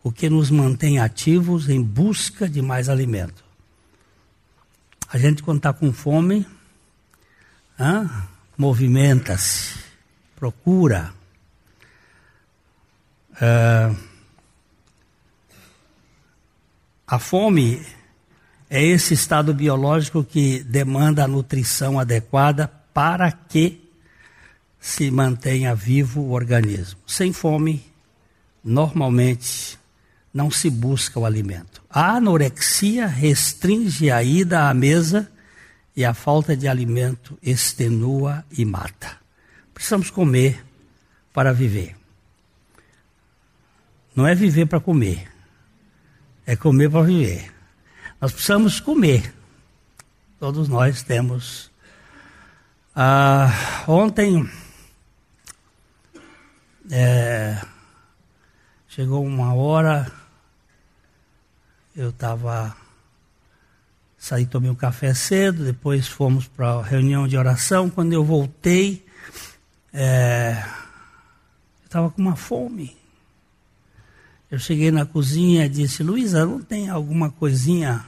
o 0.03 0.11
que 0.11 0.29
nos 0.29 0.49
mantém 0.49 0.99
ativos 0.99 1.69
em 1.69 1.81
busca 1.81 2.49
de 2.49 2.61
mais 2.61 2.89
alimento. 2.89 3.43
A 5.07 5.17
gente, 5.17 5.43
quando 5.43 5.57
está 5.57 5.73
com 5.73 5.91
fome, 5.91 6.47
movimenta-se, 8.57 9.77
procura. 10.35 11.13
A 17.05 17.19
fome 17.19 17.85
é 18.69 18.81
esse 18.81 19.13
estado 19.13 19.53
biológico 19.53 20.23
que 20.23 20.63
demanda 20.63 21.25
a 21.25 21.27
nutrição 21.27 21.99
adequada 21.99 22.67
para 22.93 23.31
que 23.31 23.91
se 24.79 25.11
mantenha 25.11 25.75
vivo 25.75 26.21
o 26.21 26.31
organismo. 26.31 26.99
Sem 27.05 27.33
fome, 27.33 27.85
normalmente 28.63 29.77
não 30.33 30.49
se 30.49 30.69
busca 30.69 31.19
o 31.19 31.25
alimento. 31.25 31.81
A 31.89 32.15
anorexia 32.15 33.07
restringe 33.07 34.09
a 34.09 34.23
ida 34.23 34.69
à 34.69 34.73
mesa 34.73 35.31
e 35.95 36.05
a 36.05 36.13
falta 36.13 36.55
de 36.55 36.67
alimento 36.67 37.37
extenua 37.41 38.45
e 38.51 38.63
mata. 38.63 39.17
Precisamos 39.73 40.09
comer 40.09 40.63
para 41.33 41.53
viver. 41.53 41.95
Não 44.15 44.27
é 44.27 44.35
viver 44.35 44.65
para 44.65 44.79
comer, 44.79 45.29
é 46.45 46.55
comer 46.55 46.89
para 46.89 47.03
viver. 47.03 47.51
Nós 48.19 48.31
precisamos 48.31 48.79
comer. 48.79 49.33
Todos 50.39 50.67
nós 50.67 51.01
temos. 51.01 51.71
Ah, 52.95 53.83
ontem 53.87 54.49
é, 56.91 57.61
chegou 58.87 59.25
uma 59.25 59.53
hora, 59.53 60.11
eu 61.95 62.09
estava. 62.09 62.75
Saí, 64.17 64.45
tomei 64.45 64.69
um 64.69 64.75
café 64.75 65.13
cedo, 65.13 65.65
depois 65.65 66.07
fomos 66.07 66.47
para 66.47 66.73
a 66.73 66.83
reunião 66.83 67.27
de 67.27 67.35
oração. 67.35 67.89
Quando 67.89 68.13
eu 68.13 68.23
voltei, 68.23 69.03
é, 69.91 70.63
eu 71.81 71.85
estava 71.85 72.09
com 72.09 72.21
uma 72.21 72.35
fome. 72.35 72.95
Eu 74.49 74.59
cheguei 74.59 74.91
na 74.91 75.05
cozinha 75.05 75.65
e 75.65 75.69
disse: 75.69 76.03
Luísa, 76.03 76.45
não 76.45 76.61
tem 76.61 76.89
alguma 76.89 77.31
coisinha 77.31 78.05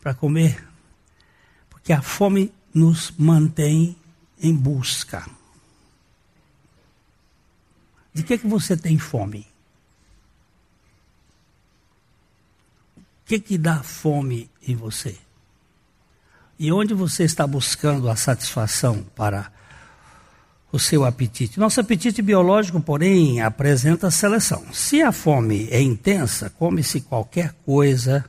para 0.00 0.14
comer? 0.14 0.66
Porque 1.70 1.92
a 1.92 2.02
fome 2.02 2.52
nos 2.74 3.12
mantém 3.16 3.96
em 4.40 4.54
busca. 4.54 5.26
De 8.12 8.22
que, 8.22 8.38
que 8.38 8.46
você 8.46 8.76
tem 8.76 8.98
fome? 8.98 9.46
Que, 13.26 13.38
que 13.38 13.58
dá 13.58 13.82
fome 13.82 14.48
em 14.66 14.74
você? 14.74 15.16
E 16.58 16.72
onde 16.72 16.94
você 16.94 17.24
está 17.24 17.46
buscando 17.46 18.08
a 18.08 18.16
satisfação 18.16 19.04
para 19.14 19.52
o 20.72 20.78
seu 20.78 21.04
apetite? 21.04 21.60
Nosso 21.60 21.80
apetite 21.80 22.22
biológico, 22.22 22.80
porém, 22.80 23.42
apresenta 23.42 24.10
seleção. 24.10 24.64
Se 24.72 25.02
a 25.02 25.12
fome 25.12 25.68
é 25.70 25.80
intensa, 25.80 26.48
come-se 26.48 27.02
qualquer 27.02 27.54
coisa 27.66 28.24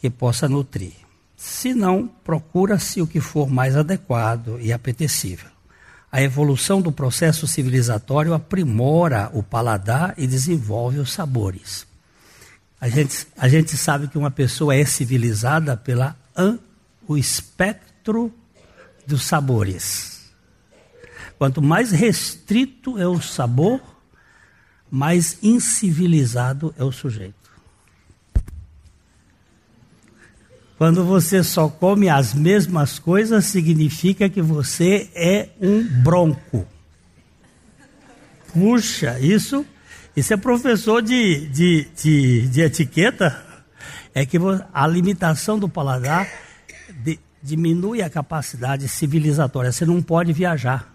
que 0.00 0.10
possa 0.10 0.48
nutrir. 0.48 0.94
Se 1.36 1.72
não, 1.72 2.08
procura-se 2.24 3.00
o 3.00 3.06
que 3.06 3.20
for 3.20 3.48
mais 3.48 3.76
adequado 3.76 4.58
e 4.60 4.72
apetecível 4.72 5.52
a 6.12 6.20
evolução 6.20 6.82
do 6.82 6.92
processo 6.92 7.46
civilizatório 7.46 8.34
aprimora 8.34 9.30
o 9.32 9.42
paladar 9.42 10.12
e 10.18 10.26
desenvolve 10.26 10.98
os 10.98 11.10
sabores. 11.10 11.86
A 12.82 12.88
gente, 12.88 13.28
a 13.38 13.48
gente 13.48 13.76
sabe 13.76 14.08
que 14.08 14.18
uma 14.18 14.28
pessoa 14.28 14.74
é 14.74 14.84
civilizada 14.84 15.76
pela 15.76 16.16
o 17.06 17.16
espectro 17.16 18.34
dos 19.06 19.24
sabores. 19.24 20.32
Quanto 21.38 21.62
mais 21.62 21.92
restrito 21.92 22.98
é 22.98 23.06
o 23.06 23.20
sabor, 23.20 23.80
mais 24.90 25.38
incivilizado 25.44 26.74
é 26.76 26.82
o 26.82 26.90
sujeito. 26.90 27.52
Quando 30.76 31.04
você 31.04 31.44
só 31.44 31.68
come 31.68 32.08
as 32.08 32.34
mesmas 32.34 32.98
coisas, 32.98 33.44
significa 33.44 34.28
que 34.28 34.42
você 34.42 35.08
é 35.14 35.50
um 35.60 35.84
bronco. 36.02 36.66
Puxa, 38.52 39.20
isso, 39.20 39.64
isso 40.16 40.34
é 40.34 40.36
professor 40.36 41.00
de, 41.00 41.48
de, 41.48 41.88
de, 41.96 42.48
de 42.48 42.60
etiqueta. 42.60 43.44
É 44.14 44.26
que 44.26 44.36
a 44.74 44.86
limitação 44.86 45.58
do 45.58 45.68
paladar 45.68 46.28
de, 46.90 47.18
diminui 47.42 48.02
a 48.02 48.10
capacidade 48.10 48.86
civilizatória. 48.88 49.72
Você 49.72 49.86
não 49.86 50.02
pode 50.02 50.32
viajar. 50.32 50.92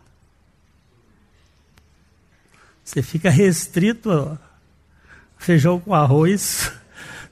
Você 2.83 3.01
fica 3.01 3.29
restrito 3.29 4.11
a 4.11 4.37
feijão 5.37 5.79
com 5.79 5.93
arroz. 5.93 6.71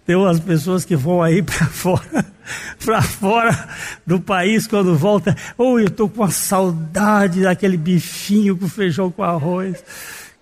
Tem 0.06 0.16
umas 0.16 0.40
pessoas 0.40 0.84
que 0.84 0.96
vão 0.96 1.22
aí 1.22 1.44
para 1.44 1.66
fora 1.70 2.36
para 2.84 3.02
fora 3.02 3.70
do 4.06 4.20
país 4.20 4.68
quando 4.68 4.96
volta. 4.96 5.36
Oh, 5.58 5.80
eu 5.80 5.88
estou 5.88 6.08
com 6.08 6.22
uma 6.22 6.32
saudade 6.32 7.42
daquele 7.42 7.78
bifinho 7.78 8.56
com 8.56 8.68
feijão 8.70 9.12
com 9.12 9.24
arroz. 9.24 9.84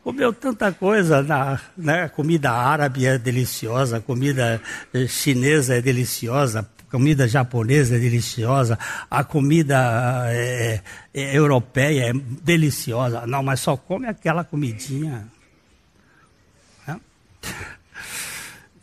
Comeu 0.03 0.33
tanta 0.33 0.69
coisa, 0.71 1.21
na, 1.21 1.59
né? 1.77 2.09
comida 2.09 2.51
árabe 2.51 3.05
é 3.05 3.17
deliciosa, 3.17 4.01
comida 4.01 4.61
eh, 4.93 5.07
chinesa 5.07 5.75
é 5.75 5.81
deliciosa, 5.81 6.67
comida 6.91 7.25
japonesa 7.25 7.95
é 7.95 7.99
deliciosa, 7.99 8.77
a 9.09 9.23
comida 9.23 10.25
é, 10.27 10.81
é, 11.13 11.37
europeia 11.37 12.09
é 12.09 12.13
deliciosa. 12.13 13.25
Não, 13.25 13.41
mas 13.41 13.61
só 13.61 13.77
come 13.77 14.05
aquela 14.05 14.43
comidinha. 14.43 15.25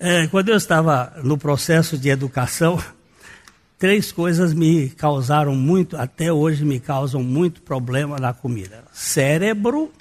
É, 0.02 0.26
quando 0.28 0.48
eu 0.48 0.56
estava 0.56 1.12
no 1.22 1.36
processo 1.36 1.98
de 1.98 2.08
educação, 2.08 2.82
três 3.78 4.10
coisas 4.10 4.54
me 4.54 4.88
causaram 4.88 5.54
muito, 5.54 5.94
até 5.94 6.32
hoje 6.32 6.64
me 6.64 6.80
causam 6.80 7.22
muito 7.22 7.60
problema 7.60 8.18
na 8.18 8.32
comida. 8.32 8.82
Cérebro, 8.94 9.92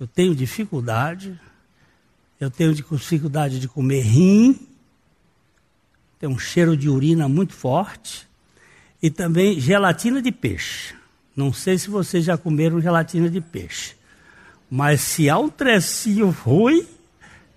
eu 0.00 0.06
tenho 0.06 0.34
dificuldade, 0.34 1.38
eu 2.40 2.50
tenho 2.50 2.74
dificuldade 2.74 3.60
de 3.60 3.68
comer 3.68 4.00
rim, 4.00 4.66
tem 6.18 6.26
um 6.26 6.38
cheiro 6.38 6.74
de 6.74 6.88
urina 6.88 7.28
muito 7.28 7.52
forte, 7.52 8.26
e 9.02 9.10
também 9.10 9.60
gelatina 9.60 10.22
de 10.22 10.32
peixe. 10.32 10.94
Não 11.36 11.52
sei 11.52 11.76
se 11.76 11.90
vocês 11.90 12.24
já 12.24 12.38
comeram 12.38 12.80
gelatina 12.80 13.28
de 13.28 13.42
peixe, 13.42 13.94
mas 14.70 15.02
se 15.02 15.28
há 15.28 15.38
um 15.38 15.50
trecinho 15.50 16.30
ruim, 16.30 16.86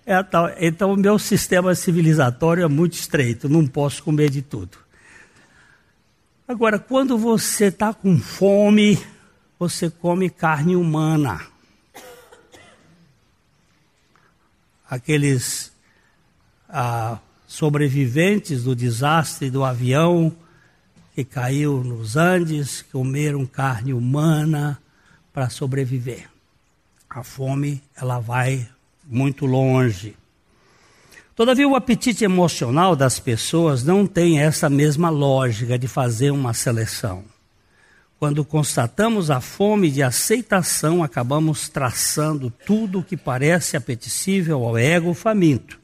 é 0.04 0.22
tal, 0.22 0.50
então 0.60 0.92
o 0.92 0.96
meu 0.98 1.18
sistema 1.18 1.74
civilizatório 1.74 2.62
é 2.62 2.68
muito 2.68 2.92
estreito, 2.92 3.48
não 3.48 3.66
posso 3.66 4.02
comer 4.02 4.28
de 4.28 4.42
tudo. 4.42 4.76
Agora, 6.46 6.78
quando 6.78 7.16
você 7.16 7.66
está 7.66 7.94
com 7.94 8.18
fome, 8.18 9.02
você 9.58 9.88
come 9.88 10.28
carne 10.28 10.76
humana. 10.76 11.53
Aqueles 14.88 15.72
ah, 16.68 17.18
sobreviventes 17.46 18.64
do 18.64 18.74
desastre 18.74 19.50
do 19.50 19.64
avião 19.64 20.34
que 21.14 21.24
caiu 21.24 21.82
nos 21.84 22.16
Andes 22.16 22.82
comeram 22.82 23.46
carne 23.46 23.92
humana 23.92 24.80
para 25.32 25.48
sobreviver. 25.48 26.28
A 27.08 27.22
fome, 27.22 27.82
ela 27.96 28.18
vai 28.18 28.68
muito 29.06 29.46
longe. 29.46 30.16
Todavia, 31.36 31.68
o 31.68 31.76
apetite 31.76 32.24
emocional 32.24 32.96
das 32.96 33.18
pessoas 33.18 33.84
não 33.84 34.06
tem 34.06 34.40
essa 34.40 34.70
mesma 34.70 35.10
lógica 35.10 35.78
de 35.78 35.86
fazer 35.86 36.30
uma 36.30 36.54
seleção. 36.54 37.24
Quando 38.24 38.42
constatamos 38.42 39.30
a 39.30 39.38
fome 39.38 39.90
de 39.90 40.02
aceitação, 40.02 41.02
acabamos 41.02 41.68
traçando 41.68 42.48
tudo 42.48 43.00
o 43.00 43.04
que 43.04 43.18
parece 43.18 43.76
apetecível 43.76 44.64
ao 44.64 44.78
ego 44.78 45.12
faminto, 45.12 45.78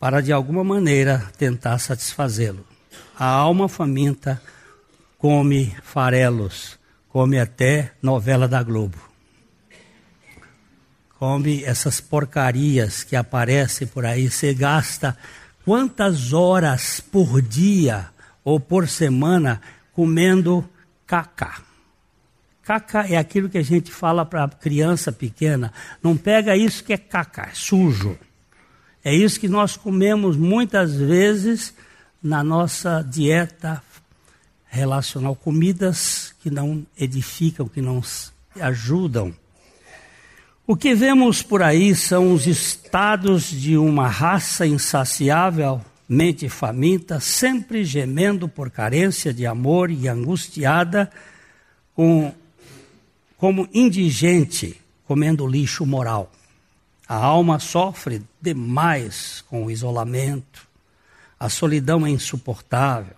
para 0.00 0.20
de 0.20 0.32
alguma 0.32 0.64
maneira 0.64 1.30
tentar 1.38 1.78
satisfazê-lo. 1.78 2.66
A 3.16 3.26
alma 3.26 3.68
faminta 3.68 4.42
come 5.16 5.72
farelos, 5.80 6.76
come 7.08 7.38
até 7.38 7.92
novela 8.02 8.48
da 8.48 8.60
Globo 8.60 8.98
come 11.20 11.62
essas 11.62 12.00
porcarias 12.00 13.04
que 13.04 13.14
aparecem 13.14 13.86
por 13.86 14.04
aí. 14.04 14.28
Você 14.28 14.52
gasta 14.52 15.16
quantas 15.64 16.32
horas 16.32 17.00
por 17.00 17.40
dia 17.40 18.08
ou 18.44 18.58
por 18.58 18.88
semana 18.88 19.60
comendo 19.92 20.68
cacá? 21.08 21.62
Caca 22.62 23.06
é 23.08 23.16
aquilo 23.16 23.48
que 23.48 23.56
a 23.56 23.62
gente 23.62 23.90
fala 23.90 24.26
para 24.26 24.46
criança 24.46 25.10
pequena. 25.10 25.72
Não 26.02 26.14
pega 26.14 26.54
isso 26.54 26.84
que 26.84 26.92
é 26.92 26.98
caca, 26.98 27.48
é 27.50 27.54
sujo. 27.54 28.18
É 29.02 29.14
isso 29.14 29.40
que 29.40 29.48
nós 29.48 29.74
comemos 29.74 30.36
muitas 30.36 30.94
vezes 30.94 31.72
na 32.22 32.44
nossa 32.44 33.00
dieta 33.00 33.82
relacional. 34.66 35.34
Comidas 35.34 36.34
que 36.40 36.50
não 36.50 36.86
edificam, 36.94 37.66
que 37.66 37.80
não 37.80 38.02
ajudam. 38.60 39.34
O 40.66 40.76
que 40.76 40.94
vemos 40.94 41.42
por 41.42 41.62
aí 41.62 41.94
são 41.94 42.34
os 42.34 42.46
estados 42.46 43.50
de 43.50 43.78
uma 43.78 44.08
raça 44.08 44.66
insaciável, 44.66 45.80
mente 46.08 46.48
faminta, 46.48 47.20
sempre 47.20 47.84
gemendo 47.84 48.48
por 48.48 48.70
carência 48.70 49.32
de 49.34 49.46
amor 49.46 49.90
e 49.90 50.08
angustiada 50.08 51.10
com 51.94 52.32
como 53.36 53.68
indigente 53.72 54.80
comendo 55.04 55.46
lixo 55.46 55.86
moral. 55.86 56.32
A 57.08 57.16
alma 57.16 57.58
sofre 57.58 58.22
demais 58.40 59.44
com 59.48 59.64
o 59.64 59.70
isolamento, 59.70 60.66
a 61.38 61.48
solidão 61.48 62.06
é 62.06 62.10
insuportável. 62.10 63.14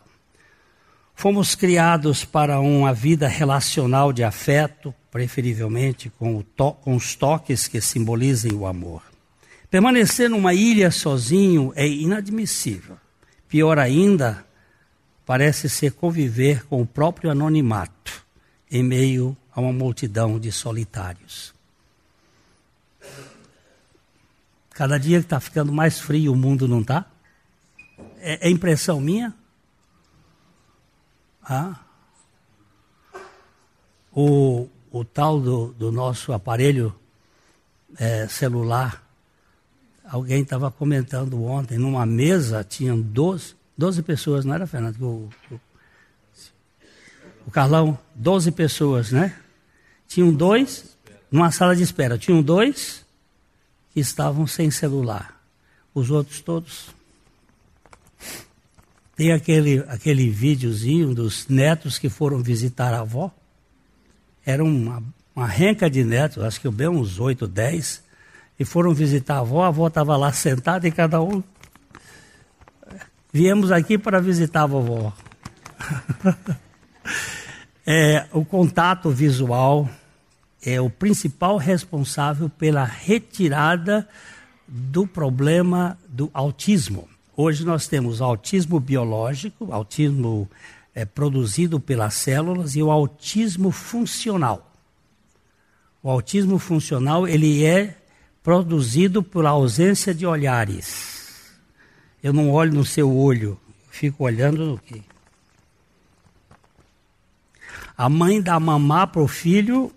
Fomos 1.14 1.54
criados 1.54 2.24
para 2.24 2.60
uma 2.60 2.94
vida 2.94 3.28
relacional 3.28 4.12
de 4.12 4.22
afeto, 4.22 4.94
preferivelmente 5.10 6.10
com, 6.18 6.42
com 6.80 6.96
os 6.96 7.14
toques 7.14 7.66
que 7.66 7.80
simbolizem 7.80 8.52
o 8.52 8.66
amor. 8.66 9.09
Permanecer 9.70 10.28
numa 10.28 10.52
ilha 10.52 10.90
sozinho 10.90 11.72
é 11.76 11.86
inadmissível. 11.86 12.98
Pior 13.48 13.78
ainda, 13.78 14.44
parece 15.24 15.68
ser 15.68 15.92
conviver 15.92 16.66
com 16.66 16.82
o 16.82 16.86
próprio 16.86 17.30
anonimato 17.30 18.24
em 18.68 18.82
meio 18.82 19.36
a 19.54 19.60
uma 19.60 19.72
multidão 19.72 20.40
de 20.40 20.50
solitários. 20.50 21.54
Cada 24.70 24.98
dia 24.98 25.18
que 25.18 25.26
está 25.26 25.38
ficando 25.38 25.72
mais 25.72 26.00
frio 26.00 26.32
o 26.32 26.36
mundo 26.36 26.66
não 26.66 26.80
está? 26.80 27.04
É, 28.18 28.48
é, 28.48 28.50
impressão 28.50 29.00
minha? 29.00 29.34
Ah? 31.44 31.80
O, 34.12 34.68
o 34.90 35.04
tal 35.04 35.40
do, 35.40 35.72
do 35.74 35.92
nosso 35.92 36.32
aparelho 36.32 36.94
é, 37.96 38.26
celular, 38.26 39.09
alguém 40.10 40.42
estava 40.42 40.70
comentando 40.70 41.42
ontem, 41.44 41.78
numa 41.78 42.04
mesa 42.04 42.64
tinham 42.64 43.00
12, 43.00 43.54
12 43.78 44.02
pessoas, 44.02 44.44
não 44.44 44.54
era, 44.54 44.66
Fernando? 44.66 45.00
O, 45.00 45.30
o, 45.52 45.60
o 47.46 47.50
Carlão, 47.50 47.96
12 48.14 48.50
pessoas, 48.50 49.12
né? 49.12 49.36
Tinham 50.08 50.32
dois, 50.32 50.96
numa 51.30 51.52
sala 51.52 51.76
de 51.76 51.82
espera, 51.84 52.18
tinham 52.18 52.42
dois 52.42 53.06
que 53.94 54.00
estavam 54.00 54.46
sem 54.46 54.70
celular. 54.70 55.40
Os 55.94 56.10
outros 56.10 56.40
todos. 56.40 56.88
Tem 59.14 59.32
aquele, 59.32 59.84
aquele 59.88 60.28
videozinho 60.28 61.14
dos 61.14 61.46
netos 61.46 61.98
que 61.98 62.08
foram 62.08 62.42
visitar 62.42 62.92
a 62.92 63.00
avó. 63.00 63.32
Era 64.44 64.64
uma, 64.64 65.02
uma 65.34 65.46
renca 65.46 65.88
de 65.88 66.02
netos, 66.02 66.42
acho 66.42 66.60
que 66.60 66.68
bem 66.70 66.88
uns 66.88 67.20
oito, 67.20 67.46
dez. 67.46 68.02
E 68.60 68.64
foram 68.66 68.92
visitar 68.92 69.36
a 69.36 69.38
avó, 69.38 69.64
a 69.64 69.68
avó 69.68 69.86
estava 69.86 70.18
lá 70.18 70.30
sentada 70.34 70.86
e 70.86 70.90
cada 70.90 71.22
um. 71.22 71.42
Viemos 73.32 73.72
aqui 73.72 73.96
para 73.96 74.20
visitar 74.20 74.64
a 74.64 74.66
vovó. 74.66 75.14
é, 77.86 78.26
o 78.34 78.44
contato 78.44 79.08
visual 79.08 79.88
é 80.62 80.78
o 80.78 80.90
principal 80.90 81.56
responsável 81.56 82.50
pela 82.50 82.84
retirada 82.84 84.06
do 84.68 85.06
problema 85.06 85.96
do 86.06 86.28
autismo. 86.34 87.08
Hoje 87.34 87.64
nós 87.64 87.88
temos 87.88 88.20
autismo 88.20 88.78
biológico, 88.78 89.72
autismo 89.72 90.46
é, 90.94 91.06
produzido 91.06 91.80
pelas 91.80 92.12
células 92.12 92.76
e 92.76 92.82
o 92.82 92.90
autismo 92.90 93.70
funcional. 93.70 94.70
O 96.02 96.10
autismo 96.10 96.58
funcional 96.58 97.26
ele 97.26 97.64
é 97.64 97.96
produzido 98.42 99.22
por 99.22 99.46
ausência 99.46 100.14
de 100.14 100.26
olhares. 100.26 101.52
Eu 102.22 102.32
não 102.32 102.50
olho 102.50 102.74
no 102.74 102.84
seu 102.84 103.14
olho, 103.14 103.58
fico 103.90 104.24
olhando 104.24 104.66
no 104.66 104.78
quê? 104.78 105.02
A 107.96 108.08
mãe 108.08 108.40
dá 108.40 108.58
mamar 108.58 109.08
para 109.08 109.20
o 109.20 109.28
filho 109.28 109.92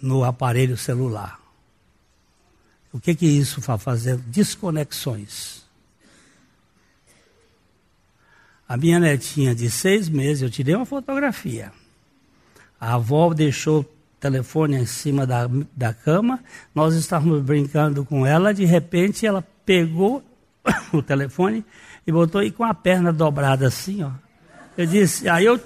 no 0.00 0.24
aparelho 0.24 0.76
celular. 0.76 1.38
O 2.92 2.98
que, 2.98 3.14
que 3.14 3.26
isso 3.26 3.60
vai 3.60 3.78
fazer? 3.78 4.16
Desconexões. 4.16 5.62
A 8.66 8.76
minha 8.76 8.98
netinha 8.98 9.54
de 9.54 9.70
seis 9.70 10.08
meses, 10.08 10.42
eu 10.42 10.50
tirei 10.50 10.74
uma 10.74 10.86
fotografia. 10.86 11.72
A 12.80 12.94
avó 12.94 13.32
deixou 13.34 13.80
o 13.80 13.86
telefone 14.18 14.76
em 14.76 14.86
cima 14.86 15.26
da, 15.26 15.48
da 15.76 15.92
cama, 15.92 16.40
nós 16.74 16.94
estávamos 16.94 17.42
brincando 17.42 18.04
com 18.04 18.26
ela, 18.26 18.54
de 18.54 18.64
repente 18.64 19.26
ela 19.26 19.44
pegou 19.66 20.22
o 20.92 21.02
telefone 21.02 21.64
e 22.06 22.12
botou 22.12 22.40
aí 22.40 22.50
com 22.50 22.64
a 22.64 22.72
perna 22.72 23.12
dobrada 23.12 23.66
assim, 23.66 24.02
ó. 24.02 24.10
Eu 24.78 24.86
disse, 24.86 25.28
aí 25.28 25.44
eu 25.44 25.60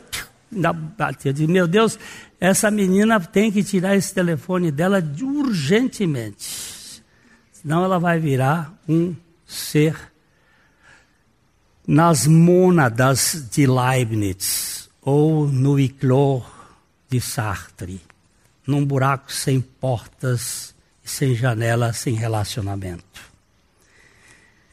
bati, 0.97 1.29
eu 1.29 1.33
disse, 1.33 1.47
meu 1.47 1.69
Deus, 1.69 1.99
essa 2.41 2.71
menina 2.71 3.21
tem 3.21 3.51
que 3.53 3.63
tirar 3.63 3.95
esse 3.95 4.13
telefone 4.13 4.71
dela 4.71 5.03
urgentemente. 5.23 7.03
Senão 7.53 7.85
ela 7.85 7.99
vai 7.99 8.19
virar 8.19 8.73
um 8.89 9.15
ser 9.47 9.97
nas 11.87 12.27
mônadas 12.27 13.49
de 13.51 13.67
Leibniz 13.67 14.89
ou 15.03 15.47
no 15.47 15.79
iclor 15.79 16.54
de 17.15 17.21
Sartre, 17.21 18.01
num 18.67 18.85
buraco 18.85 19.33
sem 19.33 19.61
portas, 19.61 20.75
sem 21.05 21.33
janela, 21.33 21.93
sem 21.93 22.15
relacionamento. 22.15 23.05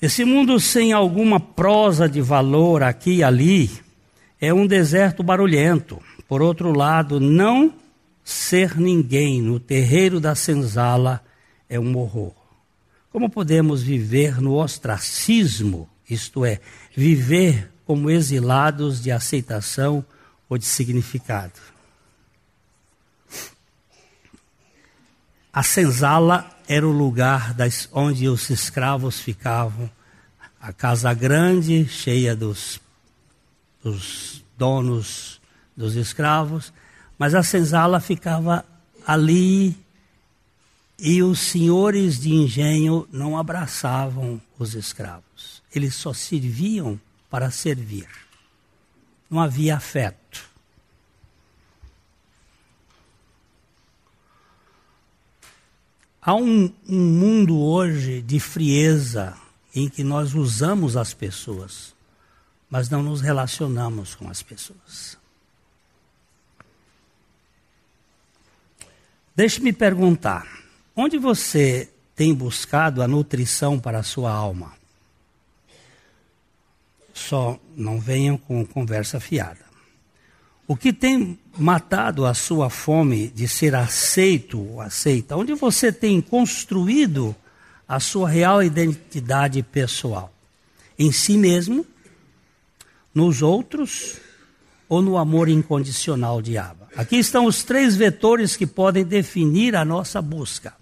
Esse 0.02 0.26
mundo 0.26 0.60
sem 0.60 0.92
alguma 0.92 1.40
prosa 1.40 2.10
de 2.10 2.20
valor 2.20 2.82
aqui 2.82 3.18
e 3.18 3.24
ali 3.24 3.70
é 4.40 4.52
um 4.52 4.66
deserto 4.66 5.22
barulhento. 5.22 6.02
Por 6.28 6.42
outro 6.42 6.76
lado, 6.76 7.20
não 7.20 7.76
ser 8.24 8.76
ninguém 8.76 9.40
no 9.40 9.60
terreiro 9.60 10.20
da 10.20 10.34
senzala 10.34 11.24
é 11.70 11.80
um 11.80 11.96
horror. 11.96 12.34
Como 13.12 13.30
podemos 13.30 13.84
viver 13.84 14.42
no 14.42 14.56
ostracismo, 14.56 15.88
isto 16.10 16.44
é, 16.44 16.60
viver 16.96 17.72
como 17.86 18.10
exilados 18.10 19.00
de 19.00 19.12
aceitação 19.12 20.04
ou 20.50 20.58
de 20.58 20.66
significado? 20.66 21.71
A 25.54 25.64
senzala 25.64 26.50
era 26.68 26.88
o 26.88 26.92
lugar 26.92 27.54
das, 27.54 27.90
onde 27.92 28.28
os 28.30 28.50
escravos 28.50 29.20
ficavam, 29.20 29.90
a 30.62 30.72
casa 30.72 31.14
grande, 31.14 31.88
cheia 31.88 32.36
dos, 32.36 32.80
dos 33.84 34.44
donos 34.58 35.42
dos 35.76 35.96
escravos, 35.96 36.72
mas 37.18 37.36
a 37.36 37.44
senzala 37.44 38.00
ficava 38.00 38.64
ali 39.06 39.76
e 40.98 41.24
os 41.24 41.40
senhores 41.40 42.20
de 42.20 42.34
engenho 42.34 43.08
não 43.12 43.38
abraçavam 43.38 44.40
os 44.58 44.76
escravos. 44.76 45.62
Eles 45.74 45.96
só 45.96 46.14
serviam 46.14 47.00
para 47.30 47.50
servir. 47.50 48.08
Não 49.30 49.40
havia 49.40 49.78
afeto. 49.78 50.51
Há 56.24 56.36
um, 56.36 56.72
um, 56.88 57.00
mundo 57.00 57.60
hoje 57.60 58.22
de 58.22 58.40
frieza 58.40 59.36
em 59.74 59.90
que 59.90 60.04
nós 60.04 60.36
usamos 60.36 60.96
as 60.96 61.16
pessoas, 61.16 61.96
mas 62.70 62.90
não 62.90 63.02
nos 63.02 63.22
relacionamos 63.22 64.14
com 64.14 64.30
as 64.30 64.44
pessoas. 64.44 65.18
Deixe-me 69.36 69.74
perguntar: 69.74 70.46
onde 70.96 71.18
você 71.18 71.90
tem 72.16 72.36
buscado 72.36 73.02
a 73.02 73.08
nutrição 73.08 73.80
para 73.80 73.98
a 73.98 74.04
sua 74.04 74.32
alma? 74.32 74.74
Só 77.16 77.60
não 77.76 78.00
venham 78.00 78.38
com 78.38 78.64
conversa 78.64 79.20
fiada. 79.20 79.66
O 80.68 80.78
que 80.78 80.94
tem 80.94 81.40
matado 81.58 82.26
a 82.26 82.34
sua 82.34 82.70
fome 82.70 83.28
de 83.30 83.48
ser 83.48 83.76
aceito 83.76 84.60
ou 84.60 84.82
aceita? 84.82 85.36
Onde 85.36 85.54
você 85.54 85.92
tem 85.92 86.22
construído 86.22 87.36
a 87.88 88.00
sua 88.00 88.30
real 88.30 88.64
identidade 88.64 89.62
pessoal? 89.64 90.34
Em 90.98 91.12
si 91.12 91.38
mesmo, 91.38 91.86
nos 93.14 93.42
outros 93.42 94.18
ou 94.88 95.02
no 95.02 95.18
amor 95.18 95.50
incondicional 95.50 96.42
de 96.42 96.58
Abba? 96.58 96.90
Aqui 96.96 97.18
estão 97.18 97.46
os 97.46 97.64
três 97.64 97.96
vetores 97.96 98.56
que 98.56 98.68
podem 98.68 99.04
definir 99.04 99.76
a 99.76 99.86
nossa 99.86 100.22
busca: 100.22 100.74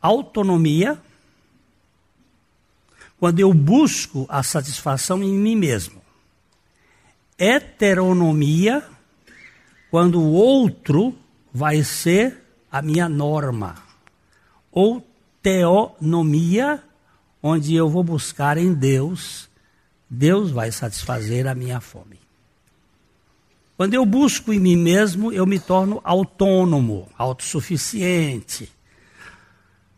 autonomia, 0.00 0.98
quando 3.18 3.40
eu 3.40 3.54
busco 3.54 4.26
a 4.28 4.42
satisfação 4.42 5.22
em 5.22 5.32
mim 5.32 5.56
mesmo. 5.56 6.02
Heteronomia, 7.38 8.84
quando 9.94 10.20
o 10.20 10.32
outro 10.32 11.14
vai 11.52 11.84
ser 11.84 12.42
a 12.68 12.82
minha 12.82 13.08
norma. 13.08 13.76
Ou 14.72 15.06
teonomia, 15.40 16.82
onde 17.40 17.76
eu 17.76 17.88
vou 17.88 18.02
buscar 18.02 18.58
em 18.58 18.74
Deus 18.74 19.48
Deus 20.10 20.50
vai 20.50 20.72
satisfazer 20.72 21.46
a 21.46 21.54
minha 21.54 21.80
fome. 21.80 22.18
Quando 23.76 23.94
eu 23.94 24.04
busco 24.04 24.52
em 24.52 24.58
mim 24.58 24.74
mesmo, 24.74 25.32
eu 25.32 25.46
me 25.46 25.60
torno 25.60 26.00
autônomo, 26.02 27.08
autossuficiente, 27.16 28.72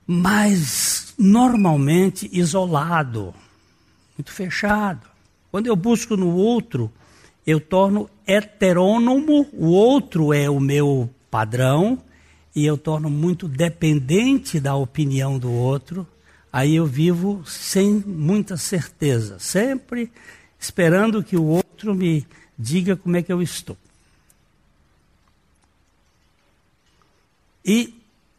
mas 0.07 1.15
normalmente 1.17 2.29
isolado, 2.31 3.33
muito 4.19 4.31
fechado. 4.31 5.09
Quando 5.51 5.69
eu 5.69 5.75
busco 5.75 6.19
no 6.19 6.35
outro, 6.35 6.93
eu 7.47 7.59
torno 7.59 8.11
heterônomo, 8.27 9.47
o 9.53 9.67
outro 9.67 10.33
é 10.33 10.51
o 10.51 10.59
meu 10.59 11.09
padrão, 11.31 11.99
e 12.55 12.65
eu 12.65 12.79
torno 12.79 13.11
muito 13.11 13.47
dependente 13.47 14.59
da 14.59 14.75
opinião 14.75 15.39
do 15.39 15.53
outro, 15.53 16.07
aí 16.53 16.77
eu 16.77 16.87
vivo 16.87 17.43
sem 17.47 18.03
muita 18.07 18.57
certeza, 18.57 19.39
sempre 19.39 20.11
esperando 20.59 21.23
que 21.23 21.37
o 21.37 21.45
outro 21.45 21.95
me 21.95 22.27
diga 22.59 22.97
como 22.97 23.17
é 23.17 23.23
que 23.23 23.33
eu 23.33 23.43
estou. 23.43 23.77
E 27.65 27.95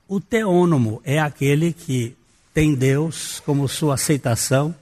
o 0.07 0.19
teônomo 0.19 1.01
é 1.03 1.19
aquele 1.19 1.73
que 1.73 2.15
tem 2.53 2.73
Deus 2.73 3.39
como 3.45 3.67
sua 3.67 3.95
aceitação 3.95 4.73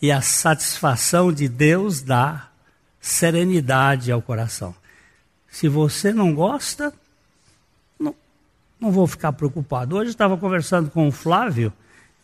e 0.00 0.10
a 0.10 0.22
satisfação 0.22 1.32
de 1.32 1.48
Deus 1.48 2.00
dá 2.00 2.49
serenidade 3.00 4.12
ao 4.12 4.20
coração. 4.20 4.74
Se 5.48 5.68
você 5.68 6.12
não 6.12 6.34
gosta, 6.34 6.92
não, 7.98 8.14
não 8.78 8.92
vou 8.92 9.06
ficar 9.06 9.32
preocupado. 9.32 9.96
Hoje 9.96 10.10
estava 10.10 10.36
conversando 10.36 10.90
com 10.90 11.08
o 11.08 11.12
Flávio, 11.12 11.72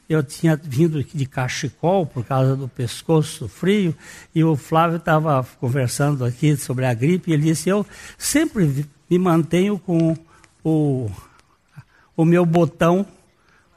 eu 0.08 0.22
tinha 0.22 0.54
vindo 0.54 1.02
de 1.02 1.26
cachecol 1.26 2.06
por 2.06 2.24
causa 2.24 2.54
do 2.54 2.68
pescoço 2.68 3.48
frio, 3.48 3.94
e 4.34 4.44
o 4.44 4.54
Flávio 4.54 4.98
estava 4.98 5.44
conversando 5.58 6.24
aqui 6.24 6.56
sobre 6.56 6.86
a 6.86 6.94
gripe, 6.94 7.30
e 7.30 7.34
ele 7.34 7.44
disse: 7.44 7.68
Eu 7.68 7.84
sempre 8.16 8.86
me 9.10 9.18
mantenho 9.18 9.78
com 9.78 10.16
o, 10.62 11.10
o 12.16 12.24
meu 12.24 12.46
botão 12.46 13.04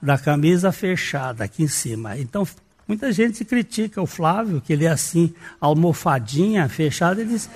da 0.01 0.17
camisa 0.17 0.71
fechado 0.71 1.41
aqui 1.41 1.63
em 1.63 1.67
cima. 1.67 2.17
Então 2.17 2.45
Muita 2.89 3.11
gente 3.11 3.45
critica 3.45 4.01
o 4.01 4.07
Flávio, 4.07 4.59
que 4.59 4.73
ele 4.73 4.83
é 4.83 4.89
assim, 4.89 5.31
almofadinha, 5.61 6.67
fechado. 6.67 7.21
Ele 7.21 7.29
diz, 7.29 7.47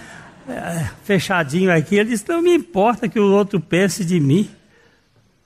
é, 0.47 0.87
fechadinho 1.03 1.75
aqui, 1.75 1.95
ele 1.95 2.11
diz, 2.11 2.23
não 2.23 2.39
me 2.39 2.53
importa 2.53 3.09
que 3.09 3.19
o 3.19 3.31
outro 3.33 3.59
pense 3.59 4.05
de 4.05 4.19
mim. 4.19 4.47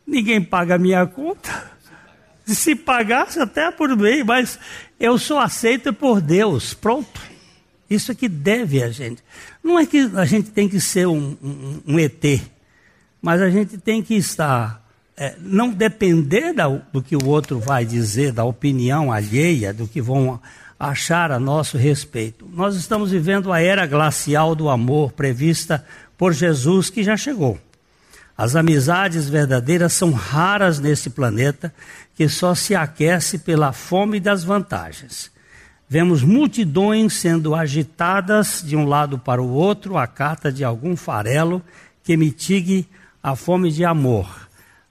Ninguém 0.06 0.42
paga 0.42 0.76
a 0.76 0.78
minha 0.78 1.08
conta. 1.08 1.72
Se 2.46 2.76
pagasse 2.76 3.40
até 3.40 3.72
por 3.72 3.96
bem, 3.96 4.26
mas 4.26 4.60
eu 5.00 5.18
sou 5.18 5.40
aceito 5.40 5.94
por 5.94 6.20
Deus. 6.20 6.74
Pronto. 6.74 7.22
Isso 7.90 8.12
é 8.12 8.16
que 8.16 8.28
deve 8.28 8.84
a 8.84 8.90
gente. 8.90 9.24
Não 9.64 9.80
é 9.80 9.86
que 9.86 10.00
a 10.18 10.26
gente 10.26 10.52
tem 10.52 10.68
que 10.68 10.82
ser 10.82 11.08
um, 11.08 11.38
um, 11.42 11.82
um 11.88 11.98
ET, 12.00 12.42
mas 13.22 13.42
a 13.42 13.50
gente 13.50 13.78
tem 13.78 14.04
que 14.04 14.16
estar 14.16 14.86
é, 15.18 15.36
não 15.40 15.72
depender 15.72 16.54
da, 16.54 16.68
do 16.68 17.02
que 17.02 17.16
o 17.16 17.26
outro 17.26 17.60
vai 17.60 17.84
dizer, 17.84 18.32
da 18.32 18.44
opinião 18.44 19.12
alheia, 19.12 19.74
do 19.74 19.88
que 19.88 20.00
vão 20.00 20.40
achar 20.80 21.32
a 21.32 21.40
nosso 21.40 21.76
respeito. 21.76 22.48
Nós 22.54 22.76
estamos 22.76 23.10
vivendo 23.10 23.52
a 23.52 23.60
era 23.60 23.88
glacial 23.88 24.54
do 24.54 24.70
amor 24.70 25.12
prevista 25.12 25.84
por 26.16 26.34
Jesus 26.34 26.92
que 26.92 27.04
já 27.04 27.18
chegou. 27.18 27.60
As 28.38 28.56
amizades 28.56 29.28
verdadeiras 29.28 29.94
são 29.94 30.12
raras 30.12 30.80
nesse 30.80 31.10
planeta 31.10 31.74
que 32.16 32.30
só 32.30 32.54
se 32.54 32.76
aquece 32.76 33.40
pela 33.40 33.74
fome 33.74 34.20
das 34.20 34.44
vantagens. 34.44 35.32
Vemos 35.90 36.22
multidões 36.22 37.14
sendo 37.14 37.56
agitadas 37.56 38.62
de 38.64 38.76
um 38.76 38.86
lado 38.86 39.18
para 39.18 39.42
o 39.42 39.52
outro 39.52 39.98
à 39.98 40.06
cata 40.06 40.52
de 40.52 40.64
algum 40.64 40.96
farelo 40.96 41.64
que 42.04 42.16
mitigue 42.16 42.88
a 43.24 43.36
fome 43.36 43.72
de 43.72 43.84
amor 43.84 44.47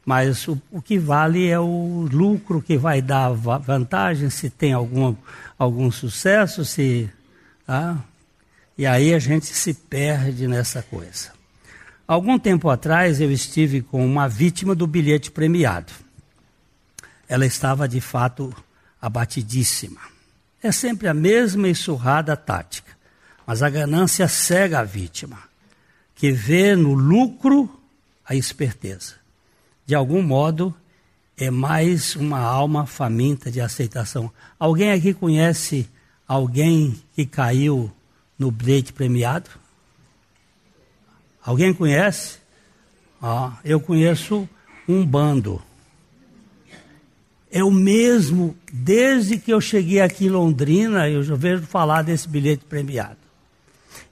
mas 0.07 0.47
o, 0.47 0.63
o, 0.71 0.81
que 0.81 1.01
vale 1.01 1.49
é 1.49 1.59
o 1.59 2.09
lucro 2.13 2.63
que 2.63 2.79
vai 2.79 3.03
dar 3.03 3.31
vantagem, 3.31 4.31
se 4.31 4.49
tem 4.49 4.73
algum, 4.73 5.17
algum 5.59 5.91
sucesso, 5.91 6.65
se. 6.65 7.11
Tá? 7.67 7.99
E 8.79 8.87
aí 8.87 9.13
a 9.13 9.19
gente 9.19 9.47
se 9.47 9.75
perde 9.75 10.47
nessa 10.47 10.81
coisa. 10.81 11.33
Algum 12.07 12.39
tempo 12.39 12.71
atrás 12.71 13.21
eu 13.21 13.33
estive 13.33 13.83
com 13.83 14.07
uma 14.07 14.29
vítima 14.29 14.77
do 14.77 14.87
bilhete 14.87 15.29
premiado. 15.29 15.93
Ela 17.29 17.45
estava 17.45 17.89
de 17.89 18.01
fato 18.01 18.55
abatidíssima. 19.03 20.01
É 20.63 20.71
sempre 20.71 21.09
a 21.09 21.15
mesma 21.15 21.67
e 21.67 21.75
surrada 21.75 22.37
tática, 22.37 22.93
mas 23.45 23.61
a 23.61 23.69
ganância 23.69 24.29
cega 24.29 24.79
a 24.79 24.85
vítima, 24.85 25.39
que 26.15 26.31
vê 26.31 26.77
no 26.77 26.95
lucro 26.95 27.69
a 28.25 28.37
esperteza 28.37 29.26
de 29.87 29.95
algum 29.95 30.21
modo, 30.21 30.75
é 31.37 31.51
mais 31.51 32.17
uma 32.17 32.41
alma 32.41 32.87
faminta 32.87 33.51
de 33.51 33.61
aceitação. 33.61 34.31
Alguém 34.59 34.91
aqui 34.91 35.15
conhece 35.15 35.89
alguém 36.27 37.01
que 37.15 37.25
caiu 37.25 37.93
no 38.37 38.51
bilhete 38.51 38.93
premiado? 38.93 39.49
Alguém 41.45 41.73
conhece? 41.73 42.39
Ah, 43.23 43.59
eu 43.65 43.79
conheço 43.79 44.49
um 44.89 45.07
bando. 45.07 45.63
É 47.51 47.63
o 47.63 47.71
mesmo, 47.71 48.57
desde 48.73 49.39
que 49.39 49.53
eu 49.53 49.61
cheguei 49.61 50.01
aqui 50.01 50.27
em 50.27 50.31
Londrina, 50.31 51.09
eu 51.09 51.23
já 51.23 51.37
vejo 51.37 51.63
falar 51.63 52.03
desse 52.03 52.29
bilhete 52.29 52.65
premiado. 52.65 53.19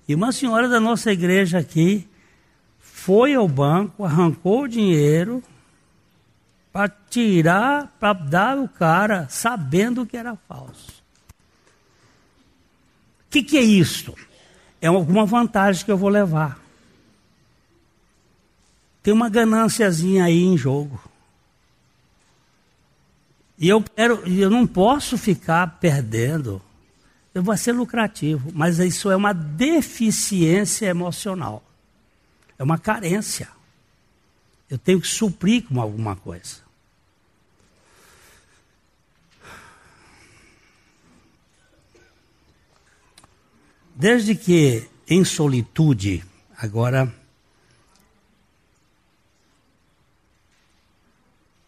E 0.06 0.14
uma 0.14 0.30
senhora 0.30 0.68
da 0.68 0.78
nossa 0.78 1.10
igreja 1.10 1.58
aqui 1.58 2.06
foi 2.78 3.34
ao 3.34 3.48
banco, 3.48 4.04
arrancou 4.04 4.62
o 4.62 4.68
dinheiro, 4.68 5.42
para 6.74 6.88
tirar, 6.88 7.86
para 8.00 8.12
dar 8.12 8.58
o 8.58 8.68
cara 8.68 9.28
sabendo 9.30 10.04
que 10.04 10.16
era 10.16 10.34
falso. 10.34 11.04
O 13.20 13.30
que, 13.30 13.44
que 13.44 13.56
é 13.56 13.62
isso? 13.62 14.12
É 14.80 14.88
alguma 14.88 15.24
vantagem 15.24 15.84
que 15.84 15.92
eu 15.92 15.96
vou 15.96 16.08
levar. 16.08 16.58
Tem 19.04 19.14
uma 19.14 19.28
ganânciazinha 19.28 20.24
aí 20.24 20.42
em 20.42 20.58
jogo. 20.58 21.00
E 23.56 23.68
eu 23.68 23.80
quero, 23.80 24.26
eu 24.28 24.50
não 24.50 24.66
posso 24.66 25.16
ficar 25.16 25.78
perdendo. 25.78 26.60
Eu 27.32 27.44
vou 27.44 27.56
ser 27.56 27.70
lucrativo, 27.70 28.50
mas 28.52 28.80
isso 28.80 29.12
é 29.12 29.16
uma 29.16 29.32
deficiência 29.32 30.86
emocional. 30.86 31.62
É 32.58 32.64
uma 32.64 32.78
carência. 32.78 33.48
Eu 34.68 34.76
tenho 34.76 35.00
que 35.00 35.06
suprir 35.06 35.62
com 35.68 35.80
alguma 35.80 36.16
coisa. 36.16 36.63
Desde 43.94 44.34
que 44.34 44.88
em 45.08 45.24
solitude, 45.24 46.24
agora. 46.56 47.12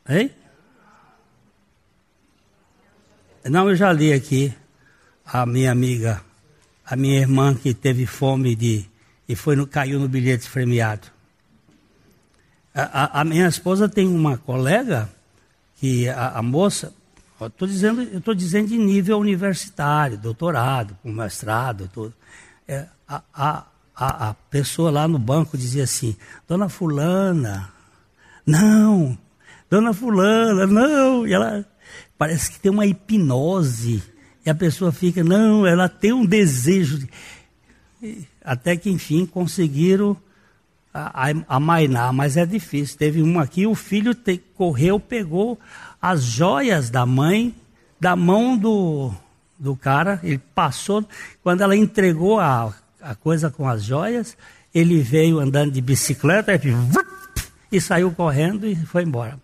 Hein? 0.08 0.30
Não, 3.44 3.68
eu 3.68 3.76
já 3.76 3.92
li 3.92 4.12
aqui 4.12 4.52
a 5.24 5.46
minha 5.46 5.70
amiga, 5.70 6.20
a 6.84 6.96
minha 6.96 7.20
irmã 7.20 7.54
que 7.54 7.72
teve 7.72 8.06
fome 8.06 8.56
de 8.56 8.88
e 9.28 9.34
foi 9.34 9.56
no, 9.56 9.66
caiu 9.66 9.98
no 9.98 10.08
bilhete 10.08 10.48
premiado. 10.50 11.08
A, 12.74 12.82
a, 12.82 13.20
a, 13.20 13.24
minha 13.24 13.48
esposa 13.48 13.88
tem 13.88 14.06
uma 14.06 14.36
colega 14.36 15.08
que 15.76 16.08
a, 16.08 16.38
a 16.38 16.42
moça 16.42 16.92
estou 17.44 17.68
dizendo, 17.68 18.02
eu 18.02 18.18
estou 18.18 18.34
dizendo 18.34 18.68
de 18.68 18.78
nível 18.78 19.18
universitário, 19.18 20.16
doutorado, 20.16 20.96
com 21.02 21.12
mestrado, 21.12 21.90
tudo. 21.92 22.14
É, 22.66 22.86
a, 23.06 23.22
a, 23.34 23.66
a, 24.30 24.34
pessoa 24.50 24.90
lá 24.90 25.06
no 25.06 25.18
banco 25.18 25.56
dizia 25.56 25.84
assim, 25.84 26.16
Dona 26.48 26.68
Fulana, 26.68 27.70
não, 28.46 29.18
Dona 29.68 29.92
Fulana, 29.92 30.66
não. 30.66 31.26
E 31.26 31.34
ela 31.34 31.64
parece 32.16 32.52
que 32.52 32.60
tem 32.60 32.70
uma 32.70 32.86
hipnose. 32.86 34.02
E 34.44 34.50
a 34.50 34.54
pessoa 34.54 34.92
fica, 34.92 35.22
não, 35.22 35.66
ela 35.66 35.88
tem 35.88 36.12
um 36.12 36.24
desejo. 36.24 36.98
De... 36.98 38.28
Até 38.42 38.76
que, 38.76 38.88
enfim, 38.88 39.26
conseguiram 39.26 40.16
amainar, 41.48 42.12
mas 42.12 42.36
é 42.36 42.46
difícil. 42.46 42.98
Teve 42.98 43.22
uma 43.22 43.42
aqui, 43.42 43.66
o 43.66 43.74
filho 43.74 44.14
te, 44.14 44.38
correu, 44.54 44.98
pegou 44.98 45.58
as 46.00 46.22
joias 46.22 46.90
da 46.90 47.04
mãe 47.04 47.54
da 48.00 48.14
mão 48.14 48.56
do, 48.56 49.12
do 49.58 49.74
cara, 49.74 50.20
ele 50.22 50.38
passou, 50.54 51.04
quando 51.42 51.62
ela 51.62 51.76
entregou 51.76 52.38
a, 52.38 52.72
a 53.00 53.14
coisa 53.14 53.50
com 53.50 53.68
as 53.68 53.82
joias, 53.84 54.36
ele 54.74 55.00
veio 55.00 55.38
andando 55.38 55.72
de 55.72 55.80
bicicleta 55.80 56.54
e, 56.54 56.58
e 57.72 57.80
saiu 57.80 58.12
correndo 58.12 58.66
e 58.66 58.76
foi 58.76 59.02
embora. 59.02 59.40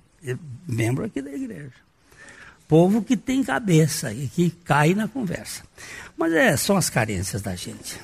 Membro 0.68 1.04
aqui 1.04 1.20
da 1.20 1.32
igreja. 1.32 1.72
povo 2.68 3.02
que 3.02 3.16
tem 3.16 3.42
cabeça 3.42 4.12
e 4.12 4.28
que 4.28 4.50
cai 4.50 4.94
na 4.94 5.08
conversa. 5.08 5.62
Mas 6.16 6.32
é, 6.32 6.56
são 6.56 6.76
as 6.76 6.88
carências 6.88 7.42
da 7.42 7.56
gente. 7.56 7.98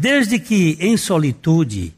Desde 0.00 0.38
que 0.38 0.78
em 0.80 0.96
solitude 0.96 1.94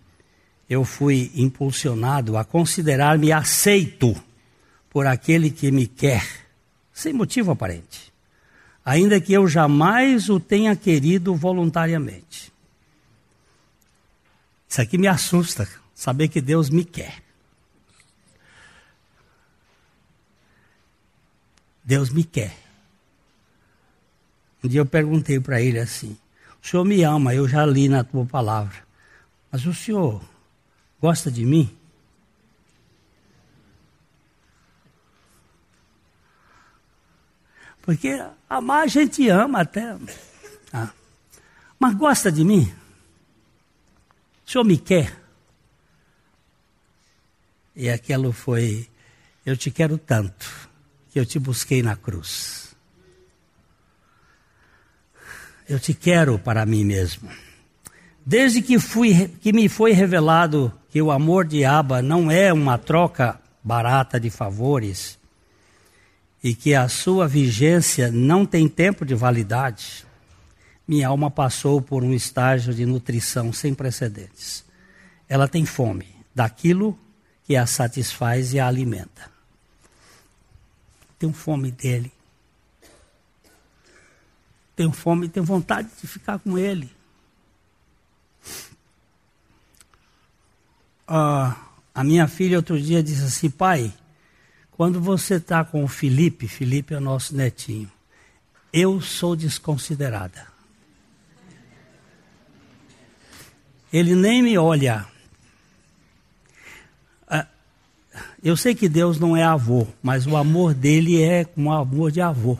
eu 0.69 0.85
fui 0.85 1.31
impulsionado 1.37 2.37
a 2.37 2.45
considerar-me 2.45 3.31
aceito 3.31 4.12
por 4.91 5.07
aquele 5.07 5.53
que 5.53 5.71
me 5.71 5.87
quer, 5.87 6.27
sem 6.93 7.12
motivo 7.12 7.53
aparente, 7.53 8.12
ainda 8.85 9.21
que 9.21 9.33
eu 9.33 9.47
jamais 9.47 10.29
o 10.29 10.41
tenha 10.41 10.75
querido 10.75 11.33
voluntariamente. 11.37 12.53
Isso 14.69 14.81
aqui 14.81 14.99
me 14.99 15.07
assusta, 15.07 15.69
saber 15.95 16.27
que 16.27 16.41
Deus 16.41 16.71
me 16.71 16.85
quer. 16.85 17.23
Deus 21.85 22.11
me 22.11 22.25
quer. 22.25 22.53
Um 24.65 24.67
dia 24.67 24.81
eu 24.81 24.87
perguntei 24.87 25.38
para 25.38 25.62
ele 25.62 25.79
assim: 25.79 26.19
O 26.62 26.66
senhor 26.66 26.85
me 26.85 27.03
ama, 27.03 27.35
eu 27.35 27.48
já 27.48 27.66
li 27.66 27.88
na 27.88 28.05
tua 28.05 28.25
palavra, 28.25 28.85
mas 29.51 29.66
o 29.66 29.75
senhor 29.75 30.22
gosta 31.01 31.31
de 31.31 31.44
mim? 31.44 31.77
Porque 37.83 38.25
amar 38.48 38.85
a 38.85 38.87
gente 38.87 39.29
ama 39.29 39.62
até. 39.62 39.96
Ah. 40.72 40.90
Mas 41.81 41.94
gosta 41.96 42.31
de 42.31 42.44
mim? 42.44 42.72
O 44.46 44.51
senhor 44.51 44.64
me 44.64 44.79
quer? 44.79 45.20
E 47.75 47.90
aquilo 47.90 48.33
foi: 48.33 48.88
Eu 49.44 49.57
te 49.57 49.68
quero 49.70 49.98
tanto 49.98 50.48
que 51.11 51.18
eu 51.18 51.27
te 51.27 51.40
busquei 51.40 51.83
na 51.83 51.96
cruz. 51.96 52.62
Eu 55.68 55.79
te 55.79 55.94
quero 55.94 56.38
para 56.38 56.66
mim 56.66 56.85
mesmo. 56.85 57.29
Desde 58.25 58.62
que, 58.62 58.79
fui, 58.79 59.29
que 59.40 59.53
me 59.53 59.68
foi 59.68 59.92
revelado 59.92 60.72
que 60.90 61.01
o 61.01 61.11
amor 61.11 61.46
de 61.46 61.64
Abba 61.64 62.03
não 62.03 62.31
é 62.31 62.53
uma 62.53 62.79
troca 62.79 63.40
barata 63.62 64.18
de 64.18 64.31
favores 64.31 65.18
e 66.42 66.55
que 66.55 66.75
a 66.75 66.88
sua 66.88 67.27
vigência 67.27 68.11
não 68.11 68.44
tem 68.44 68.68
tempo 68.68 69.05
de 69.05 69.14
validade, 69.14 70.05
minha 70.87 71.09
alma 71.09 71.31
passou 71.31 71.81
por 71.81 72.03
um 72.03 72.12
estágio 72.12 72.75
de 72.75 72.85
nutrição 72.85 73.53
sem 73.53 73.75
precedentes. 73.75 74.64
Ela 75.29 75.48
tem 75.48 75.64
fome 75.64 76.07
daquilo 76.35 76.98
que 77.44 77.57
a 77.57 77.66
satisfaz 77.66 78.53
e 78.53 78.61
a 78.61 78.66
alimenta 78.66 79.33
tenho 81.22 81.33
fome 81.33 81.70
dele. 81.70 82.12
Tenho 84.74 84.92
fome 84.92 85.26
e 85.26 85.28
tenho 85.28 85.44
vontade 85.44 85.88
de 86.00 86.06
ficar 86.06 86.38
com 86.38 86.58
ele. 86.58 86.90
Ah, 91.06 91.56
a 91.94 92.02
minha 92.02 92.26
filha 92.26 92.56
outro 92.56 92.80
dia 92.80 93.02
disse 93.02 93.24
assim, 93.24 93.50
pai, 93.50 93.92
quando 94.70 95.00
você 95.00 95.35
está 95.35 95.64
com 95.64 95.85
o 95.85 95.88
Felipe, 95.88 96.48
Felipe 96.48 96.94
é 96.94 96.96
o 96.96 97.00
nosso 97.00 97.37
netinho, 97.37 97.90
eu 98.72 99.00
sou 99.00 99.37
desconsiderada. 99.37 100.46
Ele 103.92 104.14
nem 104.14 104.42
me 104.42 104.56
olha. 104.56 105.06
Eu 108.42 108.56
sei 108.56 108.74
que 108.74 108.88
Deus 108.88 109.20
não 109.20 109.37
é 109.37 109.44
avô, 109.44 109.87
mas 110.02 110.26
o 110.26 110.37
amor 110.37 110.74
dele 110.74 111.22
é 111.22 111.46
um 111.56 111.70
amor 111.70 112.11
de 112.11 112.20
avô. 112.20 112.58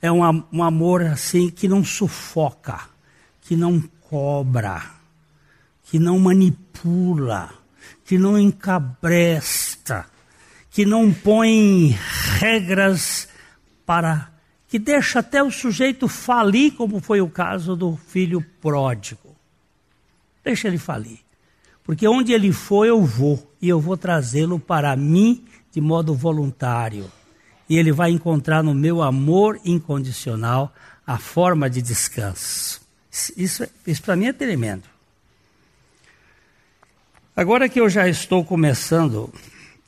É 0.00 0.10
um, 0.10 0.44
um 0.52 0.62
amor 0.62 1.02
assim 1.02 1.50
que 1.50 1.68
não 1.68 1.84
sufoca, 1.84 2.80
que 3.42 3.54
não 3.54 3.82
cobra, 4.08 4.82
que 5.84 5.98
não 5.98 6.18
manipula, 6.18 7.50
que 8.04 8.16
não 8.16 8.38
encabresta, 8.38 10.06
que 10.70 10.86
não 10.86 11.12
põe 11.12 11.96
regras 12.38 13.28
para. 13.84 14.30
que 14.68 14.78
deixa 14.78 15.18
até 15.18 15.42
o 15.42 15.50
sujeito 15.50 16.08
falir, 16.08 16.72
como 16.72 17.00
foi 17.00 17.20
o 17.20 17.28
caso 17.28 17.76
do 17.76 17.96
filho 17.96 18.40
pródigo. 18.60 19.36
Deixa 20.42 20.68
ele 20.68 20.78
falir. 20.78 21.18
Porque 21.84 22.06
onde 22.06 22.32
ele 22.32 22.52
for, 22.52 22.86
eu 22.86 23.04
vou. 23.04 23.52
E 23.60 23.68
eu 23.68 23.80
vou 23.80 23.96
trazê-lo 23.96 24.58
para 24.58 24.94
mim 24.96 25.44
de 25.72 25.80
modo 25.80 26.14
voluntário. 26.14 27.10
E 27.70 27.78
ele 27.78 27.92
vai 27.92 28.10
encontrar 28.10 28.64
no 28.64 28.74
meu 28.74 29.00
amor 29.00 29.60
incondicional 29.64 30.74
a 31.06 31.18
forma 31.18 31.70
de 31.70 31.80
descanso. 31.80 32.82
Isso, 33.36 33.64
isso 33.86 34.02
para 34.02 34.16
mim 34.16 34.26
é 34.26 34.32
tremendo. 34.32 34.82
Agora 37.36 37.68
que 37.68 37.80
eu 37.80 37.88
já 37.88 38.08
estou 38.08 38.44
começando 38.44 39.32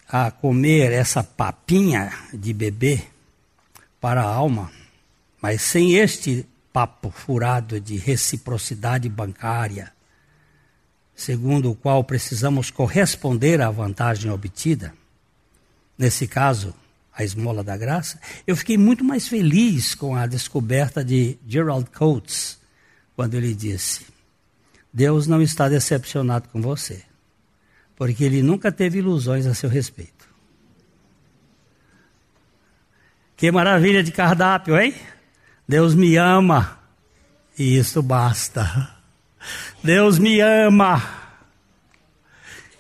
a 0.09 0.31
comer 0.31 0.93
essa 0.93 1.25
papinha 1.25 2.13
de 2.33 2.53
bebê 2.53 3.03
para 4.01 4.23
a 4.23 4.33
alma, 4.33 4.71
mas 5.41 5.61
sem 5.61 5.97
este 5.97 6.47
papo 6.73 7.11
furado 7.11 7.81
de 7.81 7.97
reciprocidade 7.97 9.09
bancária, 9.09 9.93
segundo 11.17 11.73
o 11.73 11.75
qual 11.75 12.05
precisamos 12.05 12.71
corresponder 12.71 13.61
à 13.61 13.71
vantagem 13.71 14.31
obtida, 14.31 14.95
nesse 15.99 16.29
caso, 16.29 16.73
a 17.15 17.23
esmola 17.23 17.63
da 17.63 17.77
graça, 17.77 18.19
eu 18.47 18.57
fiquei 18.57 18.79
muito 18.79 19.05
mais 19.05 19.29
feliz 19.29 19.95
com 19.95 20.17
a 20.17 20.27
descoberta 20.27 21.05
de 21.05 21.39
Gerald 21.47 21.91
Coates, 21.91 22.59
quando 23.15 23.35
ele 23.35 23.55
disse: 23.55 24.07
Deus 24.93 25.27
não 25.27 25.43
está 25.43 25.69
decepcionado 25.69 26.49
com 26.49 26.61
você, 26.61 27.03
porque 27.97 28.25
ele 28.25 28.43
nunca 28.43 28.73
teve 28.73 28.99
ilusões 28.99 29.47
a 29.47 29.55
seu 29.55 29.69
respeito. 29.69 30.23
Que 33.37 33.51
maravilha 33.51 34.03
de 34.03 34.13
cardápio, 34.13 34.79
hein? 34.79 34.95
Deus 35.67 35.95
me 35.95 36.17
ama 36.17 36.79
e 37.59 37.77
isso 37.77 38.03
basta. 38.03 38.95
Deus 39.83 40.19
me 40.19 40.41
ama. 40.41 41.03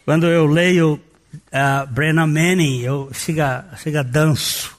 Quando 0.04 0.26
eu 0.26 0.46
leio 0.46 1.00
uh, 1.34 1.86
Brennan 1.88 2.26
Manning, 2.26 2.80
eu 2.80 3.10
chega, 3.12 3.64
chega 3.76 4.02
danço. 4.02 4.76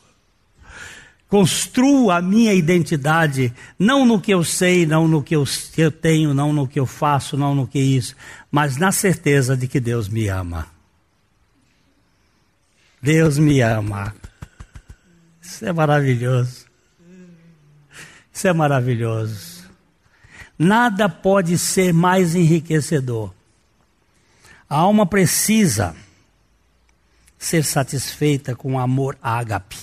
Construo 1.28 2.12
a 2.12 2.22
minha 2.22 2.54
identidade, 2.54 3.52
não 3.80 4.06
no 4.06 4.22
que 4.22 4.32
eu 4.32 4.44
sei, 4.44 4.86
não 4.86 5.08
no 5.08 5.24
que 5.24 5.36
eu, 5.36 5.44
que 5.74 5.82
eu 5.82 5.92
tenho, 5.92 6.32
não 6.34 6.54
no 6.54 6.68
que 6.68 6.80
eu 6.80 6.86
faço, 6.86 7.36
não 7.36 7.56
no 7.56 7.66
que 7.66 7.80
isso, 7.80 8.16
mas 8.52 8.78
na 8.78 8.92
certeza 8.92 9.58
de 9.58 9.68
que 9.68 9.80
Deus 9.80 10.08
me 10.08 10.28
ama. 10.28 10.68
Deus 13.02 13.39
me 13.39 13.62
ama. 13.62 14.16
Isso 15.42 15.66
é 15.66 15.74
maravilhoso. 15.74 16.66
Isso 18.32 18.48
é 18.48 18.54
maravilhoso. 18.54 19.63
Nada 20.58 21.10
pode 21.10 21.58
ser 21.58 21.94
mais 21.94 22.36
enriquecedor. 22.36 23.34
A 24.70 24.78
alma 24.78 25.06
precisa 25.06 25.96
ser 27.44 27.64
satisfeita 27.64 28.56
com 28.56 28.80
amor 28.80 29.18
ágape. 29.22 29.76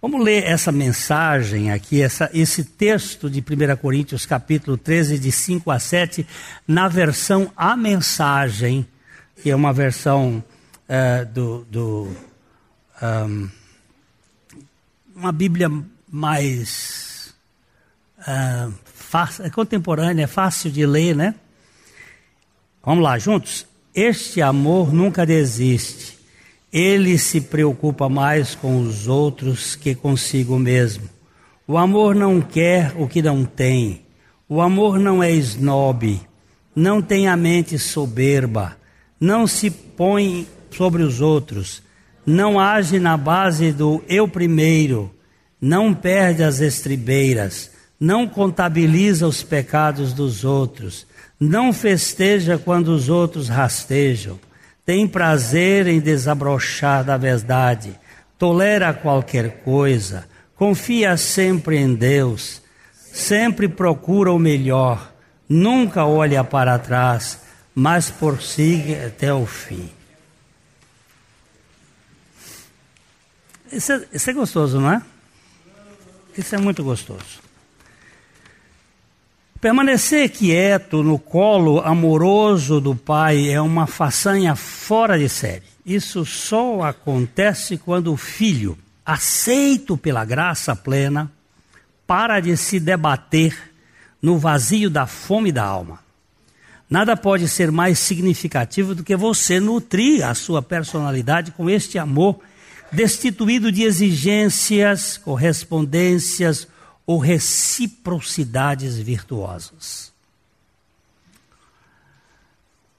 Vamos 0.00 0.22
ler 0.22 0.44
essa 0.44 0.70
mensagem 0.70 1.70
aqui, 1.70 2.02
essa, 2.02 2.28
esse 2.34 2.64
texto 2.64 3.30
de 3.30 3.40
1 3.40 3.76
Coríntios, 3.76 4.26
capítulo 4.26 4.76
13, 4.76 5.18
de 5.18 5.32
5 5.32 5.70
a 5.70 5.78
7, 5.78 6.26
na 6.66 6.88
versão 6.88 7.50
A 7.56 7.76
Mensagem, 7.76 8.86
que 9.40 9.50
é 9.50 9.56
uma 9.56 9.72
versão 9.72 10.44
uh, 10.88 11.26
do. 11.32 11.64
do 11.70 12.16
um, 13.00 13.48
uma 15.14 15.32
Bíblia 15.32 15.70
mais 16.10 17.34
uh, 18.18 18.72
fácil, 18.84 19.46
é 19.46 19.50
contemporânea, 19.50 20.24
é 20.24 20.26
fácil 20.26 20.70
de 20.70 20.84
ler, 20.84 21.14
né? 21.14 21.34
Vamos 22.84 23.04
lá, 23.04 23.18
juntos? 23.18 23.66
Este 23.94 24.42
amor 24.42 24.92
nunca 24.92 25.24
desiste. 25.24 26.21
Ele 26.72 27.18
se 27.18 27.40
preocupa 27.40 28.08
mais 28.08 28.54
com 28.54 28.80
os 28.80 29.06
outros 29.06 29.76
que 29.76 29.94
consigo 29.94 30.58
mesmo. 30.58 31.04
O 31.66 31.76
amor 31.76 32.14
não 32.14 32.40
quer 32.40 32.92
o 32.96 33.06
que 33.06 33.20
não 33.20 33.44
tem. 33.44 34.02
O 34.48 34.60
amor 34.60 34.98
não 34.98 35.22
é 35.22 35.30
snob. 35.32 36.20
Não 36.74 37.02
tem 37.02 37.28
a 37.28 37.36
mente 37.36 37.78
soberba. 37.78 38.76
Não 39.20 39.46
se 39.46 39.70
põe 39.70 40.46
sobre 40.70 41.02
os 41.02 41.20
outros. 41.20 41.82
Não 42.24 42.58
age 42.58 42.98
na 42.98 43.16
base 43.16 43.72
do 43.72 44.02
eu 44.08 44.26
primeiro. 44.26 45.14
Não 45.60 45.92
perde 45.92 46.42
as 46.42 46.60
estribeiras 46.60 47.70
não 48.02 48.26
contabiliza 48.26 49.28
os 49.28 49.44
pecados 49.44 50.12
dos 50.12 50.44
outros, 50.44 51.06
não 51.38 51.72
festeja 51.72 52.58
quando 52.58 52.88
os 52.88 53.08
outros 53.08 53.48
rastejam, 53.48 54.40
tem 54.84 55.06
prazer 55.06 55.86
em 55.86 56.00
desabrochar 56.00 57.04
da 57.04 57.16
verdade, 57.16 57.98
tolera 58.38 58.92
qualquer 58.92 59.62
coisa, 59.62 60.28
confia 60.56 61.16
sempre 61.16 61.76
em 61.76 61.94
Deus, 61.94 62.60
sempre 62.94 63.68
procura 63.68 64.32
o 64.32 64.38
melhor, 64.38 65.12
nunca 65.48 66.04
olha 66.04 66.42
para 66.42 66.78
trás, 66.78 67.40
mas 67.74 68.10
prossiga 68.10 69.06
até 69.06 69.32
o 69.32 69.46
fim. 69.46 69.90
Isso 73.70 73.92
é, 73.92 74.06
isso 74.12 74.28
é 74.28 74.32
gostoso, 74.34 74.80
não 74.80 74.92
é? 74.92 75.02
Isso 76.36 76.54
é 76.54 76.58
muito 76.58 76.82
gostoso. 76.84 77.40
Permanecer 79.62 80.28
quieto 80.28 81.04
no 81.04 81.20
colo 81.20 81.78
amoroso 81.82 82.80
do 82.80 82.96
pai 82.96 83.48
é 83.48 83.60
uma 83.60 83.86
façanha 83.86 84.56
fora 84.56 85.16
de 85.16 85.28
série. 85.28 85.62
Isso 85.86 86.24
só 86.24 86.82
acontece 86.82 87.78
quando 87.78 88.12
o 88.12 88.16
filho, 88.16 88.76
aceito 89.06 89.96
pela 89.96 90.24
graça 90.24 90.74
plena, 90.74 91.30
para 92.04 92.40
de 92.40 92.56
se 92.56 92.80
debater 92.80 93.56
no 94.20 94.36
vazio 94.36 94.90
da 94.90 95.06
fome 95.06 95.52
da 95.52 95.62
alma. 95.62 96.00
Nada 96.90 97.16
pode 97.16 97.46
ser 97.46 97.70
mais 97.70 98.00
significativo 98.00 98.96
do 98.96 99.04
que 99.04 99.14
você 99.14 99.60
nutrir 99.60 100.26
a 100.26 100.34
sua 100.34 100.60
personalidade 100.60 101.52
com 101.52 101.70
este 101.70 102.00
amor 102.00 102.40
destituído 102.90 103.70
de 103.70 103.84
exigências, 103.84 105.16
correspondências 105.18 106.66
ou 107.06 107.18
reciprocidades 107.18 108.96
virtuosas. 108.96 110.12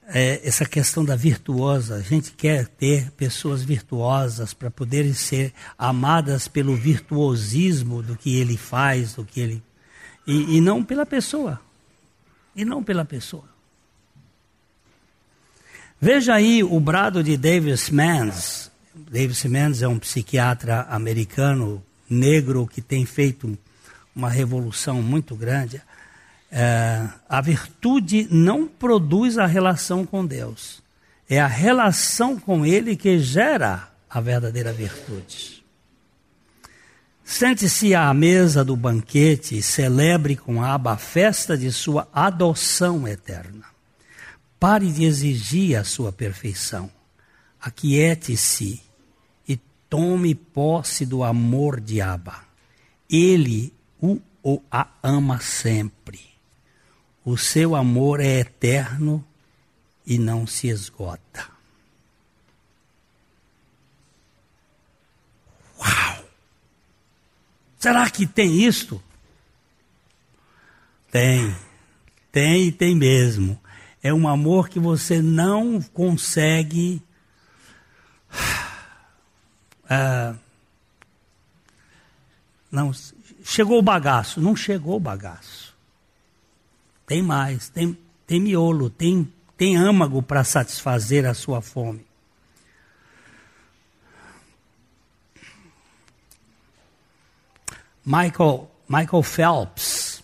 É, 0.06 0.46
essa 0.46 0.66
questão 0.66 1.02
da 1.02 1.16
virtuosa, 1.16 1.94
a 1.96 2.00
gente 2.00 2.32
quer 2.32 2.68
ter 2.68 3.10
pessoas 3.12 3.62
virtuosas 3.62 4.52
para 4.52 4.70
poderem 4.70 5.14
ser 5.14 5.54
amadas 5.78 6.46
pelo 6.46 6.76
virtuosismo 6.76 8.02
do 8.02 8.14
que 8.14 8.36
ele 8.36 8.56
faz, 8.56 9.14
do 9.14 9.24
que 9.24 9.40
ele. 9.40 9.62
E, 10.26 10.56
e 10.56 10.60
não 10.60 10.84
pela 10.84 11.06
pessoa. 11.06 11.58
E 12.54 12.64
não 12.64 12.84
pela 12.84 13.04
pessoa. 13.04 13.48
Veja 15.98 16.34
aí 16.34 16.62
o 16.62 16.78
brado 16.78 17.24
de 17.24 17.34
Davis 17.34 17.88
Mans. 17.88 18.70
Davis 18.94 19.42
Mans 19.46 19.80
é 19.80 19.88
um 19.88 19.98
psiquiatra 19.98 20.82
americano 20.82 21.82
negro 22.08 22.66
que 22.66 22.82
tem 22.82 23.06
feito 23.06 23.58
uma 24.14 24.28
revolução 24.28 25.02
muito 25.02 25.34
grande. 25.34 25.82
É, 26.50 27.06
a 27.28 27.40
virtude 27.40 28.28
não 28.30 28.66
produz 28.66 29.38
a 29.38 29.46
relação 29.46 30.06
com 30.06 30.24
Deus. 30.24 30.82
É 31.28 31.40
a 31.40 31.46
relação 31.46 32.38
com 32.38 32.64
Ele 32.64 32.96
que 32.96 33.18
gera 33.18 33.88
a 34.08 34.20
verdadeira 34.20 34.72
virtude. 34.72 35.64
Sente-se 37.24 37.94
à 37.94 38.12
mesa 38.12 38.62
do 38.62 38.76
banquete 38.76 39.56
e 39.56 39.62
celebre 39.62 40.36
com 40.36 40.62
aba 40.62 40.92
a 40.92 40.96
festa 40.98 41.56
de 41.56 41.72
sua 41.72 42.06
adoção 42.12 43.08
eterna. 43.08 43.64
Pare 44.60 44.92
de 44.92 45.04
exigir 45.04 45.76
a 45.76 45.84
sua 45.84 46.12
perfeição. 46.12 46.90
Aquiete-se 47.60 48.82
e 49.48 49.56
tome 49.88 50.34
posse 50.34 51.06
do 51.06 51.24
amor 51.24 51.80
de 51.80 52.00
Abba. 52.02 52.44
Ele 53.08 53.72
o 54.04 54.20
ou 54.42 54.62
a 54.70 54.86
ama 55.02 55.40
sempre. 55.40 56.20
O 57.24 57.38
seu 57.38 57.74
amor 57.74 58.20
é 58.20 58.40
eterno 58.40 59.24
e 60.06 60.18
não 60.18 60.46
se 60.46 60.68
esgota. 60.68 61.48
Uau! 65.78 66.24
Será 67.78 68.10
que 68.10 68.26
tem 68.26 68.62
isto? 68.62 69.02
Tem. 71.10 71.56
Tem 72.30 72.66
e 72.66 72.72
tem 72.72 72.94
mesmo. 72.94 73.58
É 74.02 74.12
um 74.12 74.28
amor 74.28 74.68
que 74.68 74.78
você 74.78 75.22
não 75.22 75.80
consegue. 75.80 77.00
Uh, 79.84 80.38
não, 82.70 82.92
chegou 83.44 83.78
o 83.78 83.82
bagaço. 83.82 84.40
Não 84.40 84.56
chegou 84.56 84.96
o 84.96 85.00
bagaço. 85.00 85.74
Tem 87.06 87.22
mais, 87.22 87.68
tem, 87.68 87.96
tem 88.26 88.40
miolo, 88.40 88.88
tem, 88.88 89.30
tem 89.56 89.76
âmago 89.76 90.22
para 90.22 90.42
satisfazer 90.42 91.26
a 91.26 91.34
sua 91.34 91.60
fome. 91.60 92.04
Michael, 98.06 98.70
Michael 98.88 99.22
Phelps, 99.22 100.22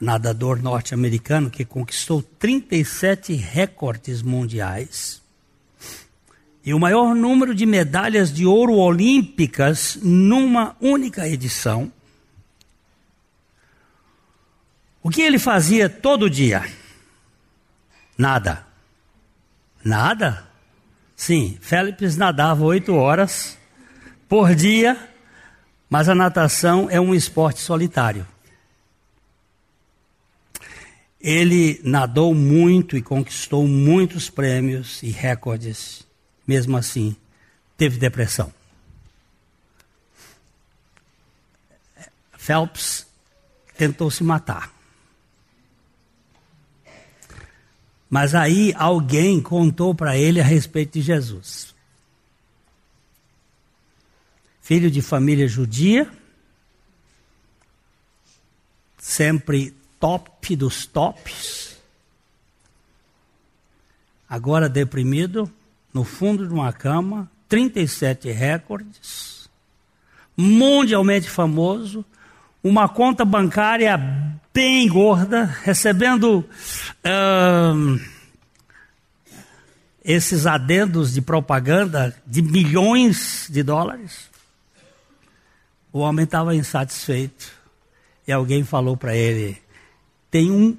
nadador 0.00 0.62
norte-americano 0.62 1.50
que 1.50 1.64
conquistou 1.64 2.22
37 2.22 3.34
recordes 3.34 4.22
mundiais 4.22 5.22
e 6.66 6.74
o 6.74 6.80
maior 6.80 7.14
número 7.14 7.54
de 7.54 7.64
medalhas 7.64 8.32
de 8.32 8.44
ouro 8.44 8.74
olímpicas 8.74 9.96
numa 10.02 10.76
única 10.80 11.28
edição. 11.28 11.92
O 15.00 15.08
que 15.08 15.22
ele 15.22 15.38
fazia 15.38 15.88
todo 15.88 16.28
dia? 16.28 16.68
Nada. 18.18 18.66
Nada? 19.84 20.44
Sim, 21.14 21.56
Félix 21.60 22.16
nadava 22.16 22.64
oito 22.64 22.96
horas 22.96 23.56
por 24.28 24.52
dia, 24.52 24.98
mas 25.88 26.08
a 26.08 26.16
natação 26.16 26.88
é 26.90 27.00
um 27.00 27.14
esporte 27.14 27.60
solitário. 27.60 28.26
Ele 31.20 31.80
nadou 31.84 32.34
muito 32.34 32.96
e 32.96 33.02
conquistou 33.02 33.68
muitos 33.68 34.28
prêmios 34.28 35.00
e 35.04 35.10
recordes 35.10 36.05
mesmo 36.46 36.76
assim, 36.76 37.16
teve 37.76 37.98
depressão. 37.98 38.52
Phelps 42.36 43.06
tentou 43.76 44.10
se 44.10 44.22
matar. 44.22 44.72
Mas 48.08 48.34
aí 48.34 48.72
alguém 48.76 49.42
contou 49.42 49.94
para 49.94 50.16
ele 50.16 50.40
a 50.40 50.44
respeito 50.44 50.92
de 50.92 51.02
Jesus. 51.02 51.74
Filho 54.62 54.90
de 54.90 55.02
família 55.02 55.48
judia, 55.48 56.10
sempre 58.96 59.74
top 59.98 60.56
dos 60.56 60.86
tops, 60.86 61.76
agora 64.28 64.68
deprimido, 64.68 65.52
no 65.96 66.04
fundo 66.04 66.46
de 66.46 66.52
uma 66.52 66.74
cama, 66.74 67.26
37 67.48 68.30
recordes, 68.30 69.48
mundialmente 70.36 71.30
famoso, 71.30 72.04
uma 72.62 72.86
conta 72.86 73.24
bancária 73.24 73.96
bem 74.52 74.86
gorda, 74.88 75.46
recebendo 75.64 76.40
uh, 77.00 78.00
esses 80.04 80.44
adendos 80.44 81.14
de 81.14 81.22
propaganda 81.22 82.14
de 82.26 82.42
milhões 82.42 83.48
de 83.50 83.62
dólares. 83.62 84.28
O 85.90 86.00
homem 86.00 86.26
estava 86.26 86.54
insatisfeito 86.54 87.50
e 88.28 88.32
alguém 88.32 88.64
falou 88.64 88.98
para 88.98 89.16
ele: 89.16 89.56
tem 90.30 90.50
um, 90.50 90.76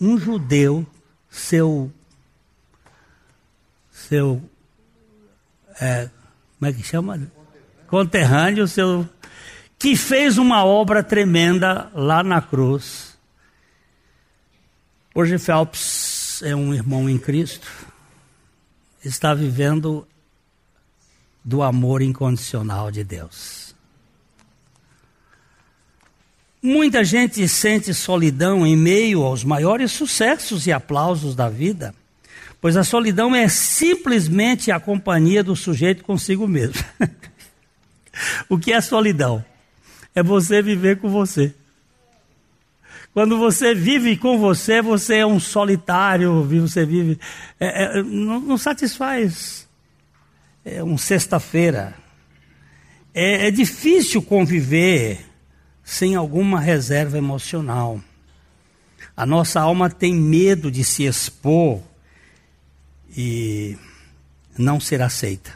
um 0.00 0.16
judeu, 0.16 0.86
seu, 1.28 1.92
seu 3.92 4.42
é, 5.80 6.08
como 6.58 6.70
é 6.70 6.72
que 6.72 6.82
chama? 6.82 7.20
Conterrâneo, 7.86 8.66
seu, 8.66 9.08
que 9.78 9.96
fez 9.96 10.38
uma 10.38 10.64
obra 10.64 11.02
tremenda 11.02 11.90
lá 11.94 12.22
na 12.22 12.40
cruz. 12.40 13.16
Hoje 15.14 15.38
Phelps 15.38 16.42
é 16.42 16.54
um 16.54 16.74
irmão 16.74 17.08
em 17.08 17.18
Cristo, 17.18 17.68
está 19.04 19.34
vivendo 19.34 20.06
do 21.44 21.62
amor 21.62 22.02
incondicional 22.02 22.90
de 22.90 23.04
Deus. 23.04 23.74
Muita 26.62 27.04
gente 27.04 27.46
sente 27.46 27.92
solidão 27.92 28.66
em 28.66 28.74
meio 28.74 29.22
aos 29.22 29.44
maiores 29.44 29.92
sucessos 29.92 30.66
e 30.66 30.72
aplausos 30.72 31.34
da 31.34 31.50
vida 31.50 31.94
pois 32.64 32.78
a 32.78 32.82
solidão 32.82 33.36
é 33.36 33.46
simplesmente 33.46 34.72
a 34.72 34.80
companhia 34.80 35.44
do 35.44 35.54
sujeito 35.54 36.02
consigo 36.02 36.48
mesmo. 36.48 36.82
o 38.48 38.56
que 38.56 38.72
é 38.72 38.80
solidão? 38.80 39.44
É 40.14 40.22
você 40.22 40.62
viver 40.62 40.96
com 40.96 41.10
você. 41.10 41.54
Quando 43.12 43.36
você 43.36 43.74
vive 43.74 44.16
com 44.16 44.38
você, 44.38 44.80
você 44.80 45.16
é 45.16 45.26
um 45.26 45.38
solitário, 45.38 46.42
você 46.42 46.86
vive. 46.86 47.20
É, 47.60 47.98
é, 47.98 48.02
não, 48.02 48.40
não, 48.40 48.56
satisfaz. 48.56 49.68
É 50.64 50.82
um 50.82 50.96
sexta-feira. 50.96 51.94
É, 53.12 53.48
é 53.48 53.50
difícil 53.50 54.22
conviver 54.22 55.20
sem 55.82 56.14
alguma 56.14 56.60
reserva 56.60 57.18
emocional. 57.18 58.00
A 59.14 59.26
nossa 59.26 59.60
alma 59.60 59.90
tem 59.90 60.14
medo 60.14 60.70
de 60.70 60.82
se 60.82 61.04
expor 61.04 61.82
e 63.16 63.76
não 64.56 64.78
ser 64.78 65.02
aceita. 65.02 65.52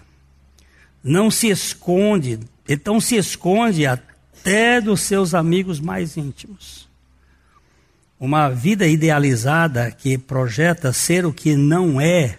Não 1.03 1.30
se 1.30 1.49
esconde, 1.49 2.40
então 2.68 3.01
se 3.01 3.16
esconde 3.16 3.86
até 3.86 4.80
dos 4.80 5.01
seus 5.01 5.34
amigos 5.34 5.80
mais 5.80 6.16
íntimos. 6.16 6.88
Uma 8.18 8.49
vida 8.49 8.86
idealizada 8.86 9.90
que 9.90 10.18
projeta 10.18 10.92
ser 10.92 11.24
o 11.24 11.32
que 11.32 11.55
não 11.55 12.01
é 12.01 12.38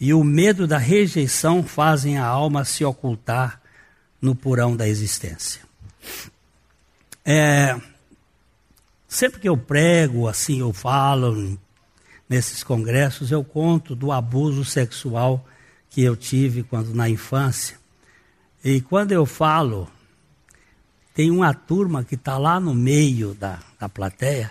e 0.00 0.12
o 0.12 0.24
medo 0.24 0.66
da 0.66 0.78
rejeição 0.78 1.62
fazem 1.62 2.18
a 2.18 2.26
alma 2.26 2.64
se 2.64 2.84
ocultar 2.84 3.60
no 4.20 4.34
porão 4.34 4.74
da 4.74 4.88
existência. 4.88 5.60
É, 7.24 7.78
sempre 9.06 9.40
que 9.40 9.48
eu 9.48 9.56
prego, 9.56 10.28
assim, 10.28 10.60
eu 10.60 10.72
falo 10.72 11.58
nesses 12.34 12.64
congressos, 12.64 13.30
eu 13.30 13.44
conto 13.44 13.94
do 13.94 14.10
abuso 14.10 14.64
sexual 14.64 15.46
que 15.88 16.02
eu 16.02 16.16
tive 16.16 16.64
quando 16.64 16.92
na 16.92 17.08
infância. 17.08 17.78
E 18.64 18.80
quando 18.80 19.12
eu 19.12 19.24
falo, 19.24 19.88
tem 21.14 21.30
uma 21.30 21.54
turma 21.54 22.02
que 22.02 22.16
está 22.16 22.36
lá 22.36 22.58
no 22.58 22.74
meio 22.74 23.34
da, 23.34 23.60
da 23.78 23.88
plateia 23.88 24.50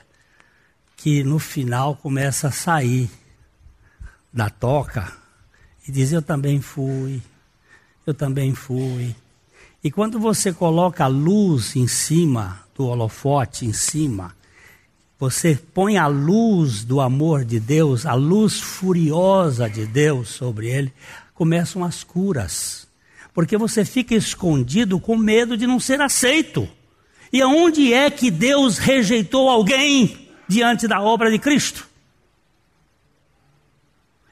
que 0.95 1.25
no 1.25 1.39
final 1.39 1.97
começa 1.97 2.47
a 2.47 2.51
sair 2.51 3.11
da 4.31 4.49
toca 4.49 5.11
e 5.85 5.91
diz: 5.91 6.13
Eu 6.13 6.21
também 6.21 6.61
fui, 6.61 7.21
eu 8.07 8.13
também 8.13 8.55
fui. 8.55 9.13
E 9.83 9.91
quando 9.91 10.17
você 10.17 10.53
coloca 10.53 11.03
a 11.03 11.07
luz 11.07 11.75
em 11.75 11.87
cima 11.87 12.63
do 12.73 12.85
holofote, 12.85 13.65
em 13.65 13.73
cima, 13.73 14.33
você 15.19 15.55
põe 15.73 15.97
a 15.97 16.07
luz 16.07 16.83
do 16.83 16.99
amor 16.99 17.45
de 17.45 17.59
Deus, 17.59 18.05
a 18.05 18.13
luz 18.13 18.59
furiosa 18.59 19.69
de 19.69 19.85
Deus 19.85 20.29
sobre 20.29 20.67
ele, 20.69 20.93
começam 21.33 21.83
as 21.83 22.03
curas. 22.03 22.87
Porque 23.33 23.57
você 23.57 23.85
fica 23.85 24.13
escondido 24.13 24.99
com 24.99 25.15
medo 25.15 25.57
de 25.57 25.65
não 25.65 25.79
ser 25.79 26.01
aceito. 26.01 26.67
E 27.31 27.41
aonde 27.41 27.93
é 27.93 28.09
que 28.11 28.29
Deus 28.29 28.77
rejeitou 28.77 29.49
alguém? 29.49 30.23
diante 30.47 30.87
da 30.87 31.01
obra 31.01 31.31
de 31.31 31.39
Cristo. 31.39 31.87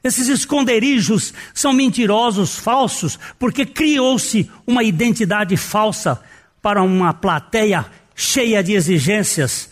Esses 0.03 0.27
esconderijos 0.29 1.34
são 1.53 1.73
mentirosos, 1.73 2.57
falsos, 2.57 3.19
porque 3.38 3.65
criou-se 3.65 4.49
uma 4.65 4.84
identidade 4.84 5.55
falsa 5.55 6.19
para 6.61 6.82
uma 6.82 7.13
plateia 7.13 7.86
cheia 8.15 8.63
de 8.63 8.73
exigências, 8.73 9.70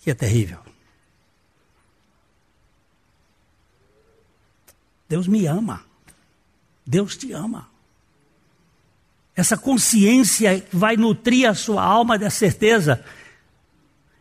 que 0.00 0.10
é 0.10 0.14
terrível. 0.14 0.58
Deus 5.08 5.26
me 5.26 5.46
ama. 5.46 5.84
Deus 6.86 7.16
te 7.16 7.32
ama. 7.32 7.68
Essa 9.36 9.56
consciência 9.56 10.66
vai 10.72 10.96
nutrir 10.96 11.48
a 11.48 11.54
sua 11.54 11.82
alma 11.82 12.18
da 12.18 12.30
certeza 12.30 13.04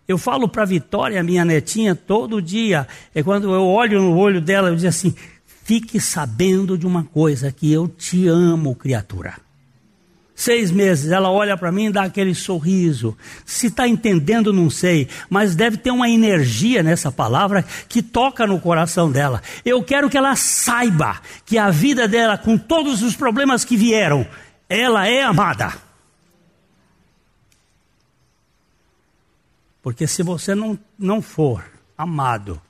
eu 0.09 0.17
falo 0.17 0.49
para 0.49 0.65
Vitória, 0.65 1.21
minha 1.21 1.45
netinha, 1.45 1.93
todo 1.93 2.41
dia. 2.41 2.87
É 3.13 3.21
quando 3.21 3.53
eu 3.53 3.63
olho 3.63 4.01
no 4.01 4.17
olho 4.17 4.41
dela, 4.41 4.69
eu 4.69 4.75
digo 4.75 4.87
assim: 4.87 5.13
fique 5.45 6.01
sabendo 6.01 6.75
de 6.75 6.87
uma 6.87 7.03
coisa, 7.03 7.51
que 7.51 7.71
eu 7.71 7.87
te 7.87 8.27
amo, 8.27 8.73
criatura. 8.73 9.37
Seis 10.39 10.71
meses, 10.71 11.11
ela 11.11 11.29
olha 11.29 11.57
para 11.57 11.69
mim 11.69 11.87
e 11.87 11.91
dá 11.91 12.03
aquele 12.03 12.33
sorriso. 12.33 13.17
Se 13.45 13.67
está 13.67 13.85
entendendo, 13.85 14.53
não 14.53 14.69
sei, 14.69 15.09
mas 15.29 15.53
deve 15.53 15.75
ter 15.75 15.91
uma 15.91 16.09
energia 16.09 16.81
nessa 16.81 17.11
palavra 17.11 17.61
que 17.89 18.01
toca 18.01 18.47
no 18.47 18.57
coração 18.57 19.11
dela. 19.11 19.43
Eu 19.65 19.83
quero 19.83 20.09
que 20.09 20.17
ela 20.17 20.37
saiba 20.37 21.21
que 21.45 21.57
a 21.57 21.69
vida 21.69 22.07
dela, 22.07 22.37
com 22.37 22.57
todos 22.57 23.03
os 23.03 23.17
problemas 23.17 23.65
que 23.65 23.75
vieram, 23.75 24.25
ela 24.69 25.05
é 25.05 25.23
amada. 25.23 25.73
Porque 29.83 30.07
se 30.07 30.23
você 30.23 30.55
não, 30.55 30.79
não 30.97 31.21
for 31.21 31.65
amado, 31.97 32.61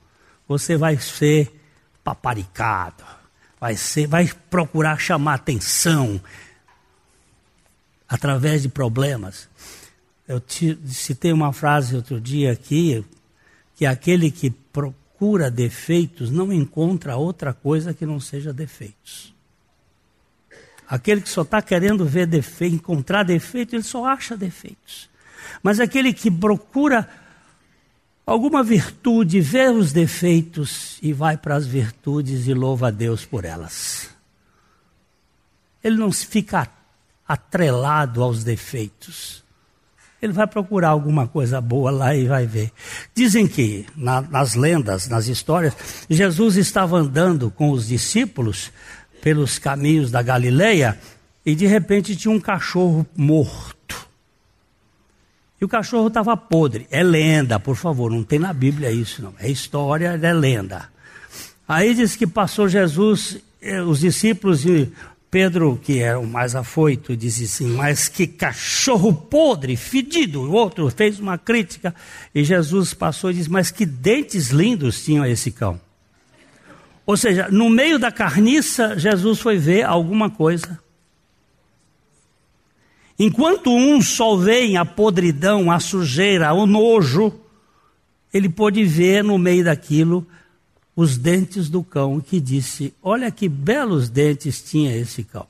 você 0.48 0.76
vai 0.76 0.98
ser 0.98 1.48
paparicado, 2.02 3.04
vai, 3.60 3.76
ser, 3.76 4.08
vai 4.08 4.28
procurar 4.50 4.98
chamar 4.98 5.34
atenção 5.34 6.20
através 8.10 8.62
de 8.62 8.68
problemas. 8.68 9.48
Eu 10.26 10.40
te, 10.40 10.76
citei 10.86 11.32
uma 11.32 11.52
frase 11.52 11.94
outro 11.94 12.20
dia 12.20 12.50
aqui, 12.50 13.04
que 13.76 13.86
aquele 13.86 14.32
que 14.32 14.50
procura 14.50 15.48
defeitos 15.48 16.28
não 16.28 16.52
encontra 16.52 17.16
outra 17.16 17.54
coisa 17.54 17.94
que 17.94 18.04
não 18.04 18.18
seja 18.18 18.52
defeitos. 18.52 19.32
Aquele 20.88 21.20
que 21.20 21.28
só 21.28 21.42
está 21.42 21.62
querendo 21.62 22.04
ver 22.04 22.26
defeito, 22.26 22.74
encontrar 22.74 23.22
defeito, 23.22 23.76
ele 23.76 23.84
só 23.84 24.04
acha 24.06 24.36
defeitos. 24.36 25.08
Mas 25.62 25.78
aquele 25.78 26.12
que 26.12 26.30
procura 26.30 27.08
alguma 28.26 28.62
virtude, 28.62 29.40
vê 29.40 29.68
os 29.68 29.92
defeitos 29.92 30.98
e 31.00 31.12
vai 31.12 31.36
para 31.36 31.54
as 31.54 31.66
virtudes 31.66 32.48
e 32.48 32.54
louva 32.54 32.88
a 32.88 32.90
Deus 32.90 33.24
por 33.24 33.44
elas. 33.44 34.10
Ele 35.82 35.96
não 35.96 36.10
fica 36.10 36.68
atrelado 37.32 38.22
aos 38.22 38.42
defeitos. 38.42 39.44
Ele 40.20 40.32
vai 40.32 40.46
procurar 40.46 40.88
alguma 40.88 41.28
coisa 41.28 41.60
boa 41.60 41.90
lá 41.90 42.14
e 42.14 42.26
vai 42.26 42.46
ver. 42.46 42.72
Dizem 43.14 43.46
que, 43.46 43.86
na, 43.96 44.20
nas 44.20 44.54
lendas, 44.54 45.08
nas 45.08 45.28
histórias, 45.28 45.74
Jesus 46.08 46.56
estava 46.56 46.98
andando 46.98 47.50
com 47.50 47.70
os 47.70 47.86
discípulos 47.86 48.72
pelos 49.22 49.58
caminhos 49.58 50.10
da 50.10 50.22
Galileia 50.22 50.98
e 51.46 51.54
de 51.54 51.66
repente 51.66 52.16
tinha 52.16 52.34
um 52.34 52.40
cachorro 52.40 53.06
morto 53.16 53.80
e 55.60 55.64
o 55.64 55.68
cachorro 55.68 56.08
estava 56.08 56.36
podre. 56.36 56.86
É 56.90 57.02
lenda, 57.02 57.60
por 57.60 57.76
favor, 57.76 58.10
não 58.10 58.24
tem 58.24 58.38
na 58.38 58.52
Bíblia 58.52 58.90
isso, 58.90 59.22
não. 59.22 59.34
É 59.38 59.48
história, 59.48 60.18
é 60.20 60.32
lenda. 60.32 60.88
Aí 61.68 61.94
diz 61.94 62.16
que 62.16 62.26
passou 62.26 62.66
Jesus, 62.66 63.36
eh, 63.60 63.82
os 63.82 64.00
discípulos 64.00 64.64
e 64.64 64.90
Pedro, 65.30 65.78
que 65.80 66.00
era 66.00 66.18
o 66.18 66.26
mais 66.26 66.54
afoito, 66.54 67.16
disse 67.16 67.44
assim: 67.44 67.68
Mas 67.68 68.08
que 68.08 68.26
cachorro 68.26 69.12
podre, 69.12 69.76
fedido. 69.76 70.42
O 70.42 70.52
outro 70.52 70.90
fez 70.90 71.20
uma 71.20 71.38
crítica. 71.38 71.94
E 72.34 72.42
Jesus 72.42 72.92
passou 72.92 73.30
e 73.30 73.34
disse: 73.34 73.50
Mas 73.50 73.70
que 73.70 73.86
dentes 73.86 74.48
lindos 74.48 75.04
tinha 75.04 75.28
esse 75.28 75.50
cão. 75.50 75.80
Ou 77.06 77.16
seja, 77.16 77.48
no 77.48 77.70
meio 77.70 77.98
da 77.98 78.10
carniça, 78.10 78.98
Jesus 78.98 79.40
foi 79.40 79.56
ver 79.56 79.84
alguma 79.84 80.30
coisa 80.30 80.78
Enquanto 83.22 83.70
um 83.70 84.00
só 84.00 84.34
vê 84.34 84.74
a 84.76 84.84
podridão, 84.86 85.70
a 85.70 85.78
sujeira, 85.78 86.54
o 86.54 86.64
nojo, 86.64 87.38
ele 88.32 88.48
pôde 88.48 88.82
ver 88.82 89.22
no 89.22 89.36
meio 89.36 89.62
daquilo 89.62 90.26
os 91.00 91.16
dentes 91.16 91.70
do 91.70 91.82
cão, 91.82 92.20
que 92.20 92.38
disse: 92.38 92.92
Olha 93.02 93.30
que 93.30 93.48
belos 93.48 94.10
dentes 94.10 94.60
tinha 94.60 94.94
esse 94.94 95.24
cão. 95.24 95.46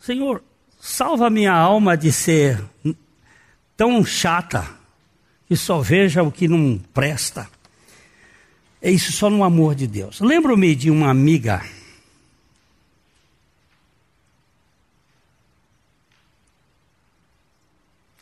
Senhor, 0.00 0.40
salva 0.80 1.28
minha 1.28 1.52
alma 1.52 1.96
de 1.96 2.12
ser 2.12 2.64
tão 3.76 4.04
chata 4.04 4.64
que 5.48 5.56
só 5.56 5.80
veja 5.80 6.22
o 6.22 6.30
que 6.30 6.46
não 6.46 6.78
presta. 6.94 7.50
É 8.80 8.88
isso 8.88 9.10
só 9.10 9.28
no 9.28 9.42
amor 9.42 9.74
de 9.74 9.88
Deus. 9.88 10.20
Lembro-me 10.20 10.76
de 10.76 10.92
uma 10.92 11.10
amiga 11.10 11.64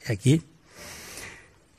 aqui, 0.09 0.43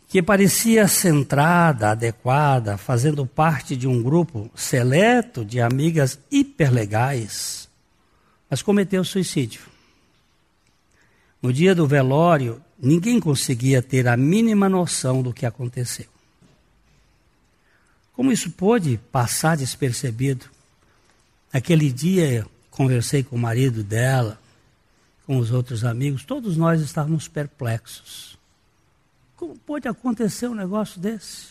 que 0.09 0.23
parecia 0.23 0.87
centrada, 0.87 1.91
adequada, 1.91 2.77
fazendo 2.77 3.27
parte 3.27 3.75
de 3.77 3.87
um 3.87 4.01
grupo 4.01 4.49
seleto 4.55 5.45
de 5.45 5.61
amigas 5.61 6.17
hiperlegais, 6.31 7.69
mas 8.49 8.63
cometeu 8.63 9.03
suicídio. 9.03 9.61
No 11.39 11.53
dia 11.53 11.75
do 11.75 11.85
velório, 11.85 12.59
ninguém 12.81 13.19
conseguia 13.19 13.83
ter 13.83 14.07
a 14.07 14.17
mínima 14.17 14.67
noção 14.67 15.21
do 15.21 15.31
que 15.31 15.45
aconteceu. 15.45 16.07
Como 18.11 18.31
isso 18.31 18.49
pôde 18.49 18.99
passar 19.11 19.55
despercebido? 19.57 20.47
Aquele 21.53 21.91
dia 21.91 22.47
conversei 22.71 23.21
com 23.21 23.35
o 23.35 23.39
marido 23.39 23.83
dela, 23.83 24.41
com 25.27 25.37
os 25.37 25.51
outros 25.51 25.85
amigos, 25.85 26.23
todos 26.23 26.57
nós 26.57 26.81
estávamos 26.81 27.27
perplexos. 27.27 28.28
Como 29.39 29.57
pode 29.57 29.87
acontecer 29.87 30.49
um 30.49 30.53
negócio 30.53 30.99
desse? 30.99 31.47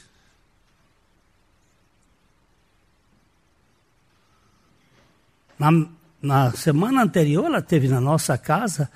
Na, 5.59 5.71
na 6.21 6.51
semana 6.53 7.03
anterior, 7.03 7.47
ela 7.47 7.63
teve 7.63 7.89
na 7.89 7.99
nossa 7.99 8.37
casa, 8.37 8.91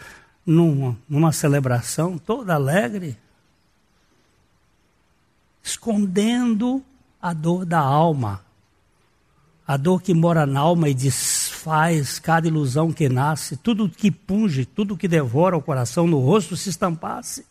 numa, 0.45 0.95
numa 1.09 1.33
celebração 1.33 2.19
toda 2.19 2.53
alegre, 2.53 3.17
escondendo 5.63 6.85
a 7.19 7.33
dor 7.33 7.65
da 7.65 7.81
alma, 7.81 8.45
a 9.67 9.79
dor 9.79 10.03
que 10.03 10.13
mora 10.13 10.45
na 10.45 10.61
alma 10.61 10.91
e 10.91 10.95
desfaz 10.95 12.19
cada 12.19 12.47
ilusão 12.47 12.93
que 12.93 13.09
nasce, 13.09 13.57
tudo 13.57 13.89
que 13.89 14.11
punge, 14.11 14.67
tudo 14.67 14.99
que 14.99 15.09
devora 15.09 15.57
o 15.57 15.63
coração 15.63 16.07
no 16.07 16.19
rosto 16.19 16.59
se 16.59 16.69
estampasse. 16.69 17.51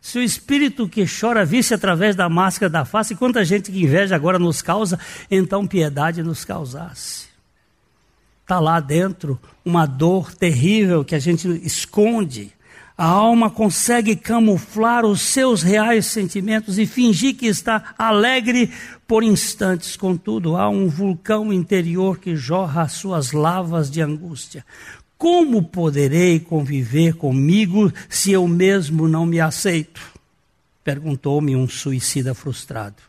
Se 0.00 0.18
o 0.18 0.22
espírito 0.22 0.88
que 0.88 1.04
chora 1.06 1.44
visse 1.44 1.74
através 1.74 2.14
da 2.14 2.28
máscara 2.28 2.70
da 2.70 2.84
face, 2.84 3.14
quanta 3.14 3.44
gente 3.44 3.70
que 3.70 3.82
inveja 3.82 4.14
agora 4.14 4.38
nos 4.38 4.62
causa, 4.62 4.98
então 5.30 5.66
piedade 5.66 6.22
nos 6.22 6.44
causasse. 6.44 7.28
Está 8.42 8.60
lá 8.60 8.80
dentro 8.80 9.38
uma 9.64 9.84
dor 9.84 10.32
terrível 10.34 11.04
que 11.04 11.14
a 11.14 11.18
gente 11.18 11.46
esconde. 11.64 12.50
A 12.96 13.04
alma 13.04 13.50
consegue 13.50 14.16
camuflar 14.16 15.04
os 15.04 15.20
seus 15.20 15.62
reais 15.62 16.06
sentimentos 16.06 16.78
e 16.78 16.86
fingir 16.86 17.36
que 17.36 17.46
está 17.46 17.94
alegre 17.96 18.72
por 19.06 19.22
instantes. 19.22 19.96
Contudo, 19.96 20.56
há 20.56 20.68
um 20.68 20.88
vulcão 20.88 21.52
interior 21.52 22.18
que 22.18 22.34
jorra 22.34 22.82
as 22.82 22.92
suas 22.92 23.32
lavas 23.32 23.90
de 23.90 24.00
angústia. 24.00 24.64
Como 25.18 25.64
poderei 25.64 26.38
conviver 26.38 27.14
comigo 27.14 27.92
se 28.08 28.30
eu 28.30 28.46
mesmo 28.46 29.08
não 29.08 29.26
me 29.26 29.40
aceito? 29.40 30.00
Perguntou-me 30.84 31.56
um 31.56 31.68
suicida 31.68 32.34
frustrado. 32.34 33.02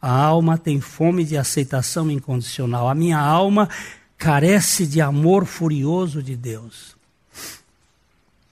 A 0.00 0.10
alma 0.10 0.56
tem 0.56 0.80
fome 0.80 1.22
de 1.22 1.36
aceitação 1.36 2.10
incondicional. 2.10 2.88
A 2.88 2.94
minha 2.94 3.18
alma 3.18 3.68
carece 4.16 4.86
de 4.86 5.02
amor 5.02 5.44
furioso 5.44 6.22
de 6.22 6.34
Deus. 6.34 6.96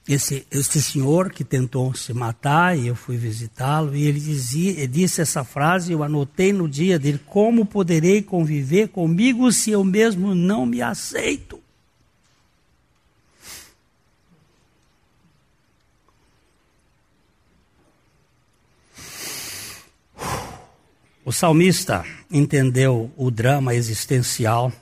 Esse, 0.07 0.45
esse 0.51 0.79
senhor 0.81 1.31
que 1.31 1.43
tentou 1.43 1.93
se 1.95 2.13
matar, 2.13 2.77
e 2.77 2.87
eu 2.87 2.95
fui 2.95 3.17
visitá-lo, 3.17 3.95
e 3.95 4.05
ele, 4.05 4.19
dizia, 4.19 4.71
ele 4.71 4.87
disse 4.87 5.21
essa 5.21 5.43
frase, 5.43 5.91
eu 5.91 6.03
anotei 6.03 6.53
no 6.53 6.69
dia 6.69 6.99
dele: 6.99 7.19
Como 7.25 7.65
poderei 7.65 8.21
conviver 8.21 8.89
comigo 8.89 9.51
se 9.51 9.71
eu 9.71 9.83
mesmo 9.83 10.35
não 10.35 10.67
me 10.67 10.81
aceito? 10.83 11.59
O 21.29 21.31
salmista 21.31 22.03
entendeu 22.31 23.11
o 23.15 23.29
drama 23.29 23.75
existencial 23.75 24.73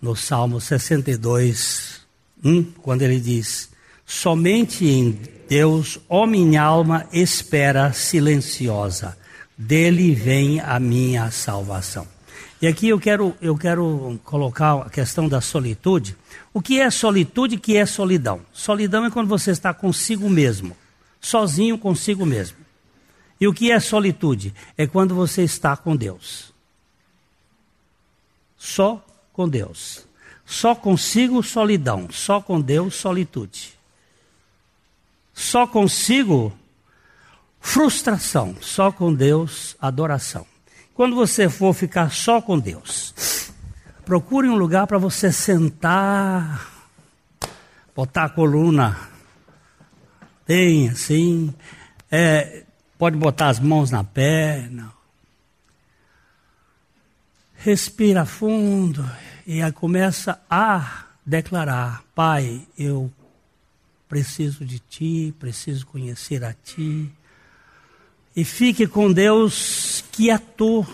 no 0.00 0.14
Salmo 0.14 0.60
62, 0.60 2.02
1, 2.44 2.62
quando 2.80 3.02
ele 3.02 3.18
diz: 3.18 3.68
Somente 4.06 4.86
em 4.86 5.18
Deus, 5.48 5.98
ó 6.08 6.24
minha 6.24 6.62
alma, 6.62 7.04
espera 7.12 7.92
silenciosa, 7.92 9.18
dele 9.58 10.14
vem 10.14 10.60
a 10.60 10.78
minha 10.78 11.32
salvação. 11.32 12.06
E 12.62 12.68
aqui 12.68 12.88
eu 12.88 13.00
quero, 13.00 13.34
eu 13.42 13.56
quero 13.56 14.20
colocar 14.22 14.82
a 14.82 14.88
questão 14.88 15.28
da 15.28 15.40
solitude. 15.40 16.16
O 16.54 16.62
que 16.62 16.80
é 16.80 16.88
solitude 16.92 17.56
e 17.56 17.58
o 17.58 17.60
que 17.60 17.76
é 17.76 17.84
solidão? 17.84 18.40
Solidão 18.52 19.04
é 19.04 19.10
quando 19.10 19.26
você 19.26 19.50
está 19.50 19.74
consigo 19.74 20.30
mesmo, 20.30 20.76
sozinho 21.20 21.76
consigo 21.76 22.24
mesmo. 22.24 22.59
E 23.40 23.48
o 23.48 23.54
que 23.54 23.72
é 23.72 23.80
solitude? 23.80 24.54
É 24.76 24.86
quando 24.86 25.14
você 25.14 25.42
está 25.42 25.76
com 25.76 25.96
Deus. 25.96 26.52
Só 28.58 29.04
com 29.32 29.48
Deus. 29.48 30.06
Só 30.44 30.74
consigo 30.74 31.42
solidão, 31.42 32.08
só 32.10 32.40
com 32.42 32.60
Deus 32.60 32.96
solitude. 32.96 33.72
Só 35.32 35.66
consigo 35.66 36.52
frustração, 37.60 38.54
só 38.60 38.92
com 38.92 39.14
Deus 39.14 39.76
adoração. 39.80 40.46
Quando 40.92 41.16
você 41.16 41.48
for 41.48 41.72
ficar 41.72 42.10
só 42.10 42.42
com 42.42 42.58
Deus, 42.58 43.52
procure 44.04 44.48
um 44.48 44.56
lugar 44.56 44.86
para 44.86 44.98
você 44.98 45.32
sentar, 45.32 46.68
botar 47.94 48.24
a 48.24 48.28
coluna 48.28 49.08
bem 50.46 50.88
assim, 50.88 51.54
é, 52.10 52.64
Pode 53.00 53.16
botar 53.16 53.48
as 53.48 53.58
mãos 53.58 53.90
na 53.90 54.04
perna. 54.04 54.92
Respira 57.54 58.26
fundo 58.26 59.10
e 59.46 59.62
aí 59.62 59.72
começa 59.72 60.38
a 60.50 61.06
declarar: 61.24 62.04
Pai, 62.14 62.60
eu 62.76 63.10
preciso 64.06 64.66
de 64.66 64.78
Ti, 64.80 65.34
preciso 65.38 65.86
conhecer 65.86 66.44
a 66.44 66.52
Ti. 66.52 67.10
E 68.36 68.44
fique 68.44 68.86
com 68.86 69.10
Deus 69.10 70.04
quieto 70.12 70.86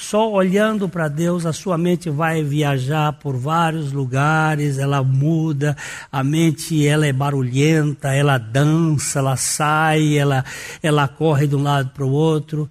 só 0.00 0.32
olhando 0.32 0.88
para 0.88 1.08
Deus, 1.08 1.44
a 1.44 1.52
sua 1.52 1.76
mente 1.76 2.08
vai 2.08 2.42
viajar 2.42 3.12
por 3.12 3.36
vários 3.36 3.92
lugares, 3.92 4.78
ela 4.78 5.04
muda, 5.04 5.76
a 6.10 6.24
mente 6.24 6.86
ela 6.86 7.06
é 7.06 7.12
barulhenta, 7.12 8.08
ela 8.08 8.38
dança, 8.38 9.18
ela 9.18 9.36
sai, 9.36 10.16
ela, 10.16 10.42
ela 10.82 11.06
corre 11.06 11.46
de 11.46 11.54
um 11.54 11.62
lado 11.62 11.90
para 11.90 12.04
o 12.04 12.10
outro. 12.10 12.68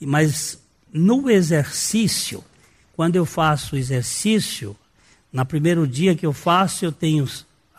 Mas 0.00 0.62
no 0.92 1.28
exercício, 1.28 2.44
quando 2.94 3.16
eu 3.16 3.26
faço 3.26 3.76
exercício, 3.76 4.76
no 5.32 5.44
primeiro 5.44 5.84
dia 5.84 6.14
que 6.14 6.24
eu 6.24 6.32
faço, 6.32 6.84
eu 6.84 6.92
tenho 6.92 7.26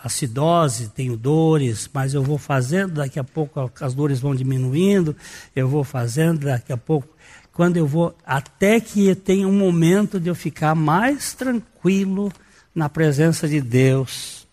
acidose, 0.04 0.90
tenho 0.90 1.16
dores, 1.16 1.90
mas 1.94 2.14
eu 2.14 2.22
vou 2.22 2.38
fazendo, 2.38 2.96
daqui 2.96 3.18
a 3.18 3.24
pouco 3.24 3.72
as 3.80 3.94
dores 3.94 4.20
vão 4.20 4.36
diminuindo, 4.36 5.16
eu 5.56 5.70
vou 5.70 5.86
fazendo, 5.86 6.46
daqui 6.46 6.74
a 6.74 6.78
pouco 6.78 7.08
quando 7.54 7.78
eu 7.78 7.86
vou, 7.86 8.16
até 8.26 8.80
que 8.80 9.14
tenha 9.16 9.48
um 9.48 9.58
momento 9.58 10.20
de 10.20 10.30
eu 10.30 10.36
ficar 10.36 10.76
mais 10.76 11.34
tranquilo 11.34 12.32
na 12.74 12.88
presença 12.88 13.48
de 13.48 13.60
Deus. 13.60 14.48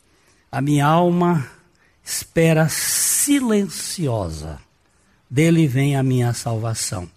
A 0.50 0.60
minha 0.60 0.86
alma 0.86 1.46
espera 2.04 2.68
silenciosa. 2.68 4.58
Dele 5.28 5.66
vem 5.66 5.96
a 5.96 6.02
minha 6.02 6.32
salvação. 6.32 7.08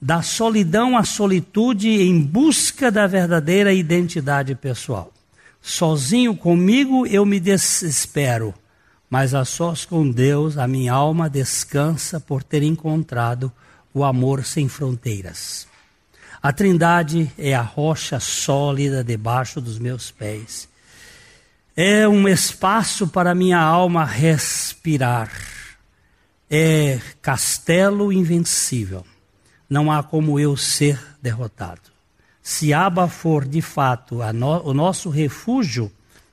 Da 0.00 0.22
solidão 0.22 0.96
à 0.96 1.04
solitude 1.04 1.88
em 1.88 2.20
busca 2.20 2.90
da 2.90 3.06
verdadeira 3.06 3.72
identidade 3.72 4.54
pessoal. 4.54 5.12
Sozinho 5.60 6.36
comigo 6.36 7.06
eu 7.06 7.24
me 7.24 7.40
desespero, 7.40 8.54
mas 9.08 9.34
a 9.34 9.44
sós 9.44 9.84
com 9.84 10.10
Deus 10.10 10.58
a 10.58 10.68
minha 10.68 10.92
alma 10.92 11.30
descansa 11.30 12.20
por 12.20 12.42
ter 12.42 12.62
encontrado 12.62 13.46
o 13.46 13.50
amor 14.02 14.44
sem 14.44 14.68
fronteiras. 14.68 15.68
A 16.42 16.52
Trindade 16.52 17.32
é 17.38 17.54
a 17.54 17.62
rocha 17.62 18.20
sólida 18.20 19.02
debaixo 19.02 19.60
dos 19.60 19.78
meus 19.78 20.10
pés. 20.10 20.68
É 21.74 22.06
um 22.06 22.28
espaço 22.28 23.08
para 23.08 23.34
minha 23.34 23.58
alma 23.58 24.04
respirar. 24.04 25.30
É 26.50 27.00
castelo 27.22 28.12
invencível. 28.12 29.06
Não 29.70 29.90
há 29.90 30.02
como 30.02 30.38
eu 30.38 30.54
ser 30.54 31.00
derrotado. 31.22 31.80
Se 32.42 32.74
Abba 32.74 33.08
for 33.08 33.46
de 33.46 33.62
fato 33.62 34.16
no, 34.34 34.68
o 34.68 34.74
nosso 34.74 35.08
refúgio, 35.08 35.90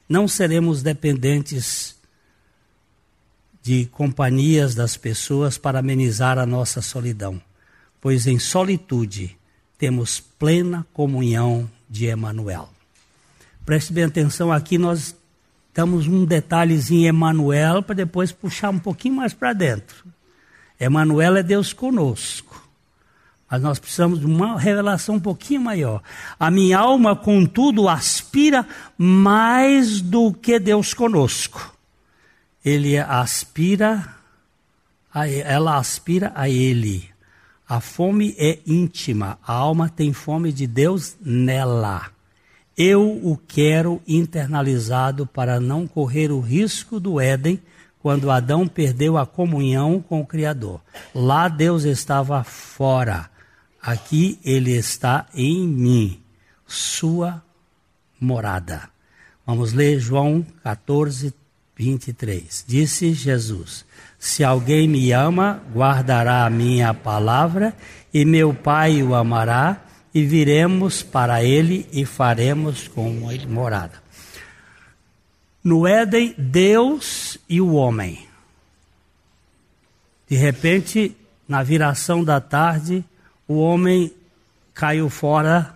não 0.09 0.27
seremos 0.27 0.83
dependentes 0.83 1.95
de 3.63 3.85
companhias 3.85 4.75
das 4.75 4.97
pessoas 4.97 5.57
para 5.57 5.79
amenizar 5.79 6.37
a 6.37 6.45
nossa 6.45 6.81
solidão 6.81 7.41
pois 8.01 8.27
em 8.27 8.39
solitude 8.39 9.37
temos 9.77 10.19
plena 10.19 10.85
comunhão 10.91 11.69
de 11.89 12.07
Emanuel. 12.07 12.69
Preste 13.65 13.93
bem 13.93 14.05
atenção 14.05 14.51
aqui, 14.51 14.77
nós 14.77 15.15
damos 15.73 16.07
um 16.07 16.25
detalhezinho 16.25 17.07
Emanuel 17.07 17.81
para 17.83 17.95
depois 17.95 18.31
puxar 18.31 18.71
um 18.71 18.79
pouquinho 18.79 19.15
mais 19.15 19.33
para 19.33 19.53
dentro. 19.53 20.05
Emanuel 20.79 21.37
é 21.37 21.43
Deus 21.43 21.73
conosco. 21.73 22.69
Mas 23.49 23.61
nós 23.61 23.79
precisamos 23.79 24.21
de 24.21 24.25
uma 24.25 24.57
revelação 24.57 25.15
um 25.15 25.19
pouquinho 25.19 25.59
maior. 25.59 26.01
A 26.39 26.49
minha 26.49 26.79
alma, 26.79 27.15
contudo, 27.15 27.89
aspira 27.89 28.65
mais 28.97 29.99
do 29.99 30.33
que 30.33 30.57
Deus 30.57 30.93
conosco. 30.93 31.75
Ele 32.63 32.97
aspira, 32.97 34.15
a, 35.13 35.27
ela 35.27 35.77
aspira 35.77 36.31
a 36.33 36.47
Ele. 36.47 37.10
A 37.71 37.79
fome 37.79 38.35
é 38.37 38.59
íntima, 38.67 39.39
a 39.41 39.53
alma 39.53 39.87
tem 39.87 40.11
fome 40.11 40.51
de 40.51 40.67
Deus 40.67 41.15
nela. 41.21 42.11
Eu 42.77 43.01
o 43.25 43.37
quero 43.47 44.01
internalizado 44.05 45.25
para 45.25 45.57
não 45.57 45.87
correr 45.87 46.33
o 46.33 46.41
risco 46.41 46.99
do 46.99 47.17
Éden 47.17 47.61
quando 48.01 48.29
Adão 48.29 48.67
perdeu 48.67 49.17
a 49.17 49.25
comunhão 49.25 50.01
com 50.01 50.19
o 50.19 50.25
Criador. 50.25 50.81
Lá 51.15 51.47
Deus 51.47 51.85
estava 51.85 52.43
fora. 52.43 53.29
Aqui 53.81 54.37
ele 54.43 54.73
está 54.73 55.27
em 55.33 55.65
mim, 55.65 56.21
sua 56.67 57.41
morada. 58.19 58.89
Vamos 59.47 59.71
ler 59.71 59.97
João 59.97 60.45
14, 60.61 61.33
23. 61.73 62.65
Disse 62.67 63.13
Jesus: 63.13 63.85
Se 64.21 64.43
alguém 64.43 64.87
me 64.87 65.11
ama, 65.11 65.63
guardará 65.73 66.45
a 66.45 66.49
minha 66.49 66.93
palavra, 66.93 67.75
e 68.13 68.23
meu 68.23 68.53
Pai 68.53 69.01
o 69.01 69.15
amará, 69.15 69.81
e 70.13 70.23
viremos 70.23 71.01
para 71.01 71.43
ele 71.43 71.89
e 71.91 72.05
faremos 72.05 72.87
com 72.87 73.31
ele 73.31 73.47
morada. 73.47 73.99
No 75.63 75.87
Éden, 75.87 76.35
Deus 76.37 77.39
e 77.49 77.59
o 77.59 77.73
homem. 77.73 78.27
De 80.29 80.35
repente, 80.35 81.17
na 81.47 81.63
viração 81.63 82.23
da 82.23 82.39
tarde, 82.39 83.03
o 83.47 83.55
homem 83.55 84.13
caiu 84.71 85.09
fora, 85.09 85.75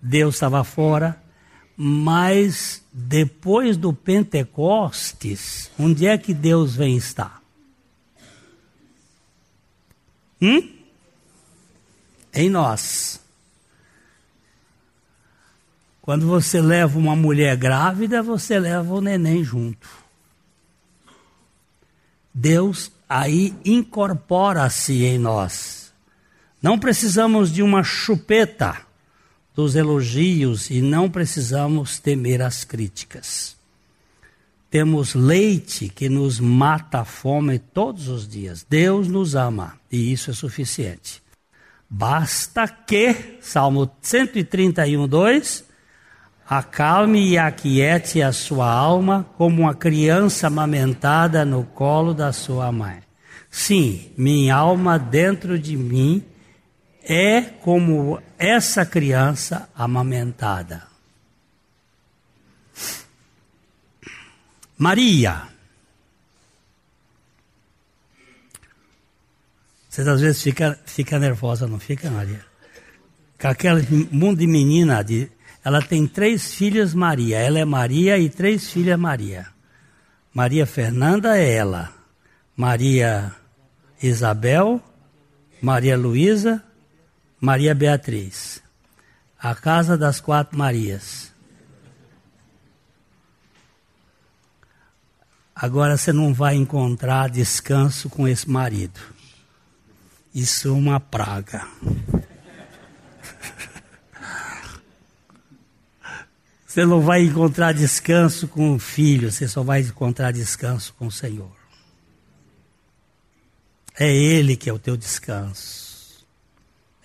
Deus 0.00 0.36
estava 0.36 0.62
fora, 0.62 1.20
mas 1.80 2.82
depois 2.92 3.76
do 3.76 3.92
Pentecostes, 3.92 5.70
onde 5.78 6.08
é 6.08 6.18
que 6.18 6.34
Deus 6.34 6.74
vem 6.74 6.96
estar? 6.96 7.40
Hum? 10.42 10.76
Em 12.34 12.50
nós. 12.50 13.20
Quando 16.02 16.26
você 16.26 16.60
leva 16.60 16.98
uma 16.98 17.14
mulher 17.14 17.56
grávida, 17.56 18.24
você 18.24 18.58
leva 18.58 18.92
o 18.94 19.00
neném 19.00 19.44
junto. 19.44 19.88
Deus 22.34 22.90
aí 23.08 23.54
incorpora-se 23.64 25.04
em 25.04 25.16
nós. 25.16 25.92
Não 26.60 26.76
precisamos 26.76 27.52
de 27.52 27.62
uma 27.62 27.84
chupeta 27.84 28.87
dos 29.58 29.74
elogios 29.74 30.70
e 30.70 30.80
não 30.80 31.10
precisamos 31.10 31.98
temer 31.98 32.40
as 32.40 32.62
críticas. 32.62 33.56
Temos 34.70 35.16
leite 35.16 35.88
que 35.88 36.08
nos 36.08 36.38
mata 36.38 37.00
a 37.00 37.04
fome 37.04 37.58
todos 37.58 38.06
os 38.06 38.28
dias. 38.28 38.64
Deus 38.70 39.08
nos 39.08 39.34
ama 39.34 39.74
e 39.90 40.12
isso 40.12 40.30
é 40.30 40.32
suficiente. 40.32 41.20
Basta 41.90 42.68
que, 42.68 43.40
Salmo 43.40 43.90
131, 44.00 45.08
2, 45.08 45.64
acalme 46.48 47.30
e 47.30 47.36
aquiete 47.36 48.22
a 48.22 48.30
sua 48.30 48.70
alma 48.70 49.26
como 49.36 49.62
uma 49.62 49.74
criança 49.74 50.46
amamentada 50.46 51.44
no 51.44 51.64
colo 51.64 52.14
da 52.14 52.32
sua 52.32 52.70
mãe. 52.70 53.00
Sim, 53.50 54.12
minha 54.16 54.54
alma 54.54 55.00
dentro 55.00 55.58
de 55.58 55.76
mim 55.76 56.22
é 57.02 57.40
como 57.40 58.20
essa 58.38 58.86
criança 58.86 59.68
amamentada. 59.74 60.86
Maria. 64.76 65.48
Você 69.90 70.02
às 70.02 70.20
vezes 70.20 70.40
fica, 70.40 70.78
fica 70.86 71.18
nervosa, 71.18 71.66
não 71.66 71.80
fica, 71.80 72.08
Maria? 72.08 72.46
Com 73.40 73.48
aquele 73.48 74.08
mundo 74.12 74.38
de 74.38 74.46
menina, 74.46 75.02
de, 75.02 75.28
ela 75.64 75.82
tem 75.82 76.06
três 76.06 76.54
filhas 76.54 76.94
Maria. 76.94 77.38
Ela 77.38 77.58
é 77.58 77.64
Maria 77.64 78.16
e 78.18 78.30
três 78.30 78.70
filhas 78.70 78.98
Maria. 78.98 79.48
Maria 80.32 80.64
Fernanda 80.64 81.36
é 81.36 81.54
ela. 81.54 81.92
Maria 82.56 83.34
Isabel, 84.00 84.80
Maria 85.60 85.96
Luísa 85.96 86.62
Maria 87.40 87.72
Beatriz, 87.72 88.60
a 89.38 89.54
casa 89.54 89.96
das 89.96 90.20
quatro 90.20 90.58
Marias. 90.58 91.32
Agora 95.54 95.96
você 95.96 96.12
não 96.12 96.34
vai 96.34 96.56
encontrar 96.56 97.30
descanso 97.30 98.08
com 98.10 98.26
esse 98.26 98.48
marido. 98.48 99.00
Isso 100.34 100.68
é 100.68 100.70
uma 100.72 100.98
praga. 101.00 101.66
Você 106.66 106.84
não 106.84 107.00
vai 107.00 107.24
encontrar 107.24 107.72
descanso 107.72 108.46
com 108.46 108.74
o 108.74 108.78
filho, 108.78 109.32
você 109.32 109.48
só 109.48 109.64
vai 109.64 109.80
encontrar 109.80 110.30
descanso 110.32 110.94
com 110.96 111.06
o 111.06 111.10
Senhor. 111.10 111.50
É 113.98 114.14
Ele 114.14 114.54
que 114.54 114.70
é 114.70 114.72
o 114.72 114.78
teu 114.78 114.96
descanso. 114.96 115.87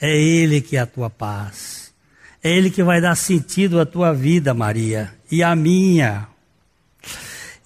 É 0.06 0.14
Ele 0.14 0.60
que 0.60 0.76
é 0.76 0.82
a 0.82 0.86
tua 0.86 1.10
paz. 1.10 1.94
É 2.44 2.52
Ele 2.52 2.70
que 2.70 2.84
vai 2.84 3.00
dar 3.00 3.16
sentido 3.16 3.80
à 3.80 3.86
tua 3.86 4.14
vida, 4.14 4.54
Maria, 4.54 5.18
e 5.32 5.42
à 5.42 5.56
minha. 5.56 6.28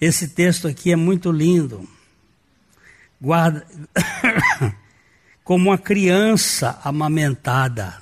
Esse 0.00 0.28
texto 0.28 0.68
aqui 0.68 0.92
é 0.92 0.94
muito 0.94 1.32
lindo. 1.32 1.88
Guarda 3.20 3.66
como 5.42 5.70
uma 5.70 5.76
criança 5.76 6.78
amamentada 6.84 8.00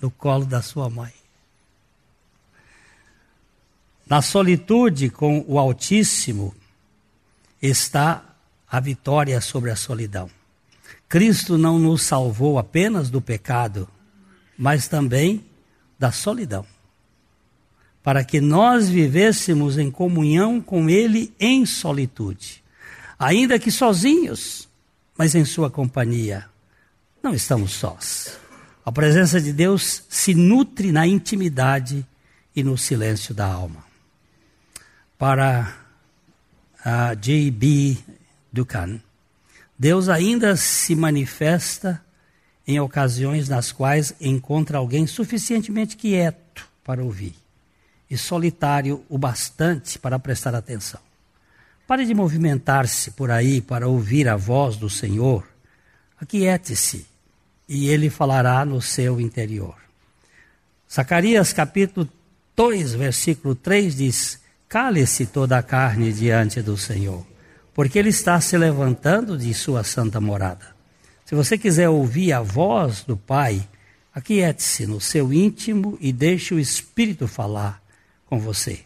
no 0.00 0.08
colo 0.08 0.44
da 0.44 0.62
sua 0.62 0.88
mãe. 0.88 1.12
Na 4.06 4.22
solitude 4.22 5.10
com 5.10 5.44
o 5.48 5.58
Altíssimo 5.58 6.54
está 7.60 8.22
a 8.70 8.78
vitória 8.78 9.40
sobre 9.40 9.72
a 9.72 9.76
solidão. 9.76 10.30
Cristo 11.10 11.58
não 11.58 11.76
nos 11.76 12.02
salvou 12.02 12.56
apenas 12.56 13.10
do 13.10 13.20
pecado, 13.20 13.88
mas 14.56 14.86
também 14.86 15.44
da 15.98 16.12
solidão. 16.12 16.64
Para 18.00 18.22
que 18.22 18.40
nós 18.40 18.88
vivêssemos 18.88 19.76
em 19.76 19.90
comunhão 19.90 20.60
com 20.60 20.88
Ele 20.88 21.34
em 21.40 21.66
solitude. 21.66 22.62
Ainda 23.18 23.58
que 23.58 23.72
sozinhos, 23.72 24.68
mas 25.18 25.34
em 25.34 25.44
Sua 25.44 25.68
companhia. 25.68 26.46
Não 27.20 27.34
estamos 27.34 27.72
sós. 27.72 28.38
A 28.86 28.92
presença 28.92 29.40
de 29.40 29.52
Deus 29.52 30.04
se 30.08 30.32
nutre 30.32 30.92
na 30.92 31.08
intimidade 31.08 32.06
e 32.54 32.62
no 32.62 32.78
silêncio 32.78 33.34
da 33.34 33.46
alma. 33.46 33.84
Para 35.18 35.74
a 36.84 37.14
J.B. 37.14 37.98
Dukan, 38.52 39.00
Deus 39.80 40.10
ainda 40.10 40.56
se 40.56 40.94
manifesta 40.94 42.04
em 42.66 42.78
ocasiões 42.78 43.48
nas 43.48 43.72
quais 43.72 44.14
encontra 44.20 44.76
alguém 44.76 45.06
suficientemente 45.06 45.96
quieto 45.96 46.68
para 46.84 47.02
ouvir 47.02 47.34
e 48.10 48.18
solitário 48.18 49.02
o 49.08 49.16
bastante 49.16 49.98
para 49.98 50.18
prestar 50.18 50.54
atenção. 50.54 51.00
Pare 51.86 52.04
de 52.04 52.12
movimentar-se 52.12 53.12
por 53.12 53.30
aí 53.30 53.62
para 53.62 53.88
ouvir 53.88 54.28
a 54.28 54.36
voz 54.36 54.76
do 54.76 54.90
Senhor. 54.90 55.48
Aquiete-se 56.20 57.06
e 57.66 57.88
ele 57.88 58.10
falará 58.10 58.62
no 58.66 58.82
seu 58.82 59.18
interior. 59.18 59.76
Zacarias 60.92 61.54
capítulo 61.54 62.06
2, 62.54 62.92
versículo 62.92 63.54
3 63.54 63.96
diz: 63.96 64.40
Cale-se 64.68 65.24
toda 65.24 65.56
a 65.56 65.62
carne 65.62 66.12
diante 66.12 66.60
do 66.60 66.76
Senhor 66.76 67.29
porque 67.80 67.98
ele 67.98 68.10
está 68.10 68.38
se 68.42 68.58
levantando 68.58 69.38
de 69.38 69.54
sua 69.54 69.82
santa 69.82 70.20
morada. 70.20 70.66
Se 71.24 71.34
você 71.34 71.56
quiser 71.56 71.88
ouvir 71.88 72.30
a 72.30 72.42
voz 72.42 73.04
do 73.04 73.16
Pai, 73.16 73.66
aquiete-se 74.14 74.86
no 74.86 75.00
seu 75.00 75.32
íntimo 75.32 75.96
e 75.98 76.12
deixe 76.12 76.52
o 76.52 76.58
Espírito 76.58 77.26
falar 77.26 77.82
com 78.26 78.38
você. 78.38 78.80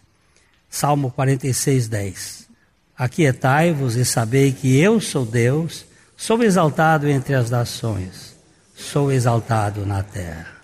Salmo 0.70 1.10
46, 1.10 1.88
10. 1.88 2.48
Aquietai-vos 2.96 3.96
e 3.96 4.04
sabei 4.04 4.52
que 4.52 4.78
eu 4.78 5.00
sou 5.00 5.26
Deus, 5.26 5.84
sou 6.16 6.40
exaltado 6.44 7.08
entre 7.08 7.34
as 7.34 7.50
nações, 7.50 8.36
sou 8.76 9.10
exaltado 9.10 9.84
na 9.84 10.04
terra. 10.04 10.54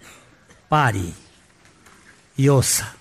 Pare 0.68 1.12
e 2.39 2.49
ouça. 2.49 2.99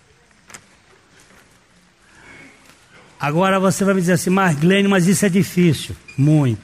Agora 3.20 3.60
você 3.60 3.84
vai 3.84 3.94
me 3.94 4.00
dizer 4.00 4.14
assim, 4.14 4.30
Marlene, 4.30 4.88
mas 4.88 5.06
isso 5.06 5.26
é 5.26 5.30
difícil. 5.30 5.94
Muito. 6.18 6.62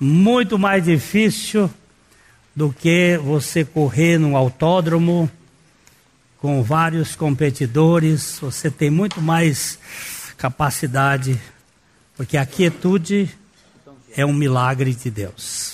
Muito 0.00 0.58
mais 0.58 0.84
difícil 0.84 1.70
do 2.56 2.72
que 2.72 3.18
você 3.22 3.64
correr 3.64 4.18
num 4.18 4.36
autódromo 4.36 5.30
com 6.38 6.62
vários 6.62 7.14
competidores. 7.14 8.38
Você 8.40 8.70
tem 8.70 8.88
muito 8.90 9.20
mais 9.20 9.78
capacidade, 10.38 11.38
porque 12.16 12.36
a 12.38 12.46
quietude 12.46 13.30
é 14.16 14.24
um 14.24 14.32
milagre 14.32 14.94
de 14.94 15.10
Deus. 15.10 15.73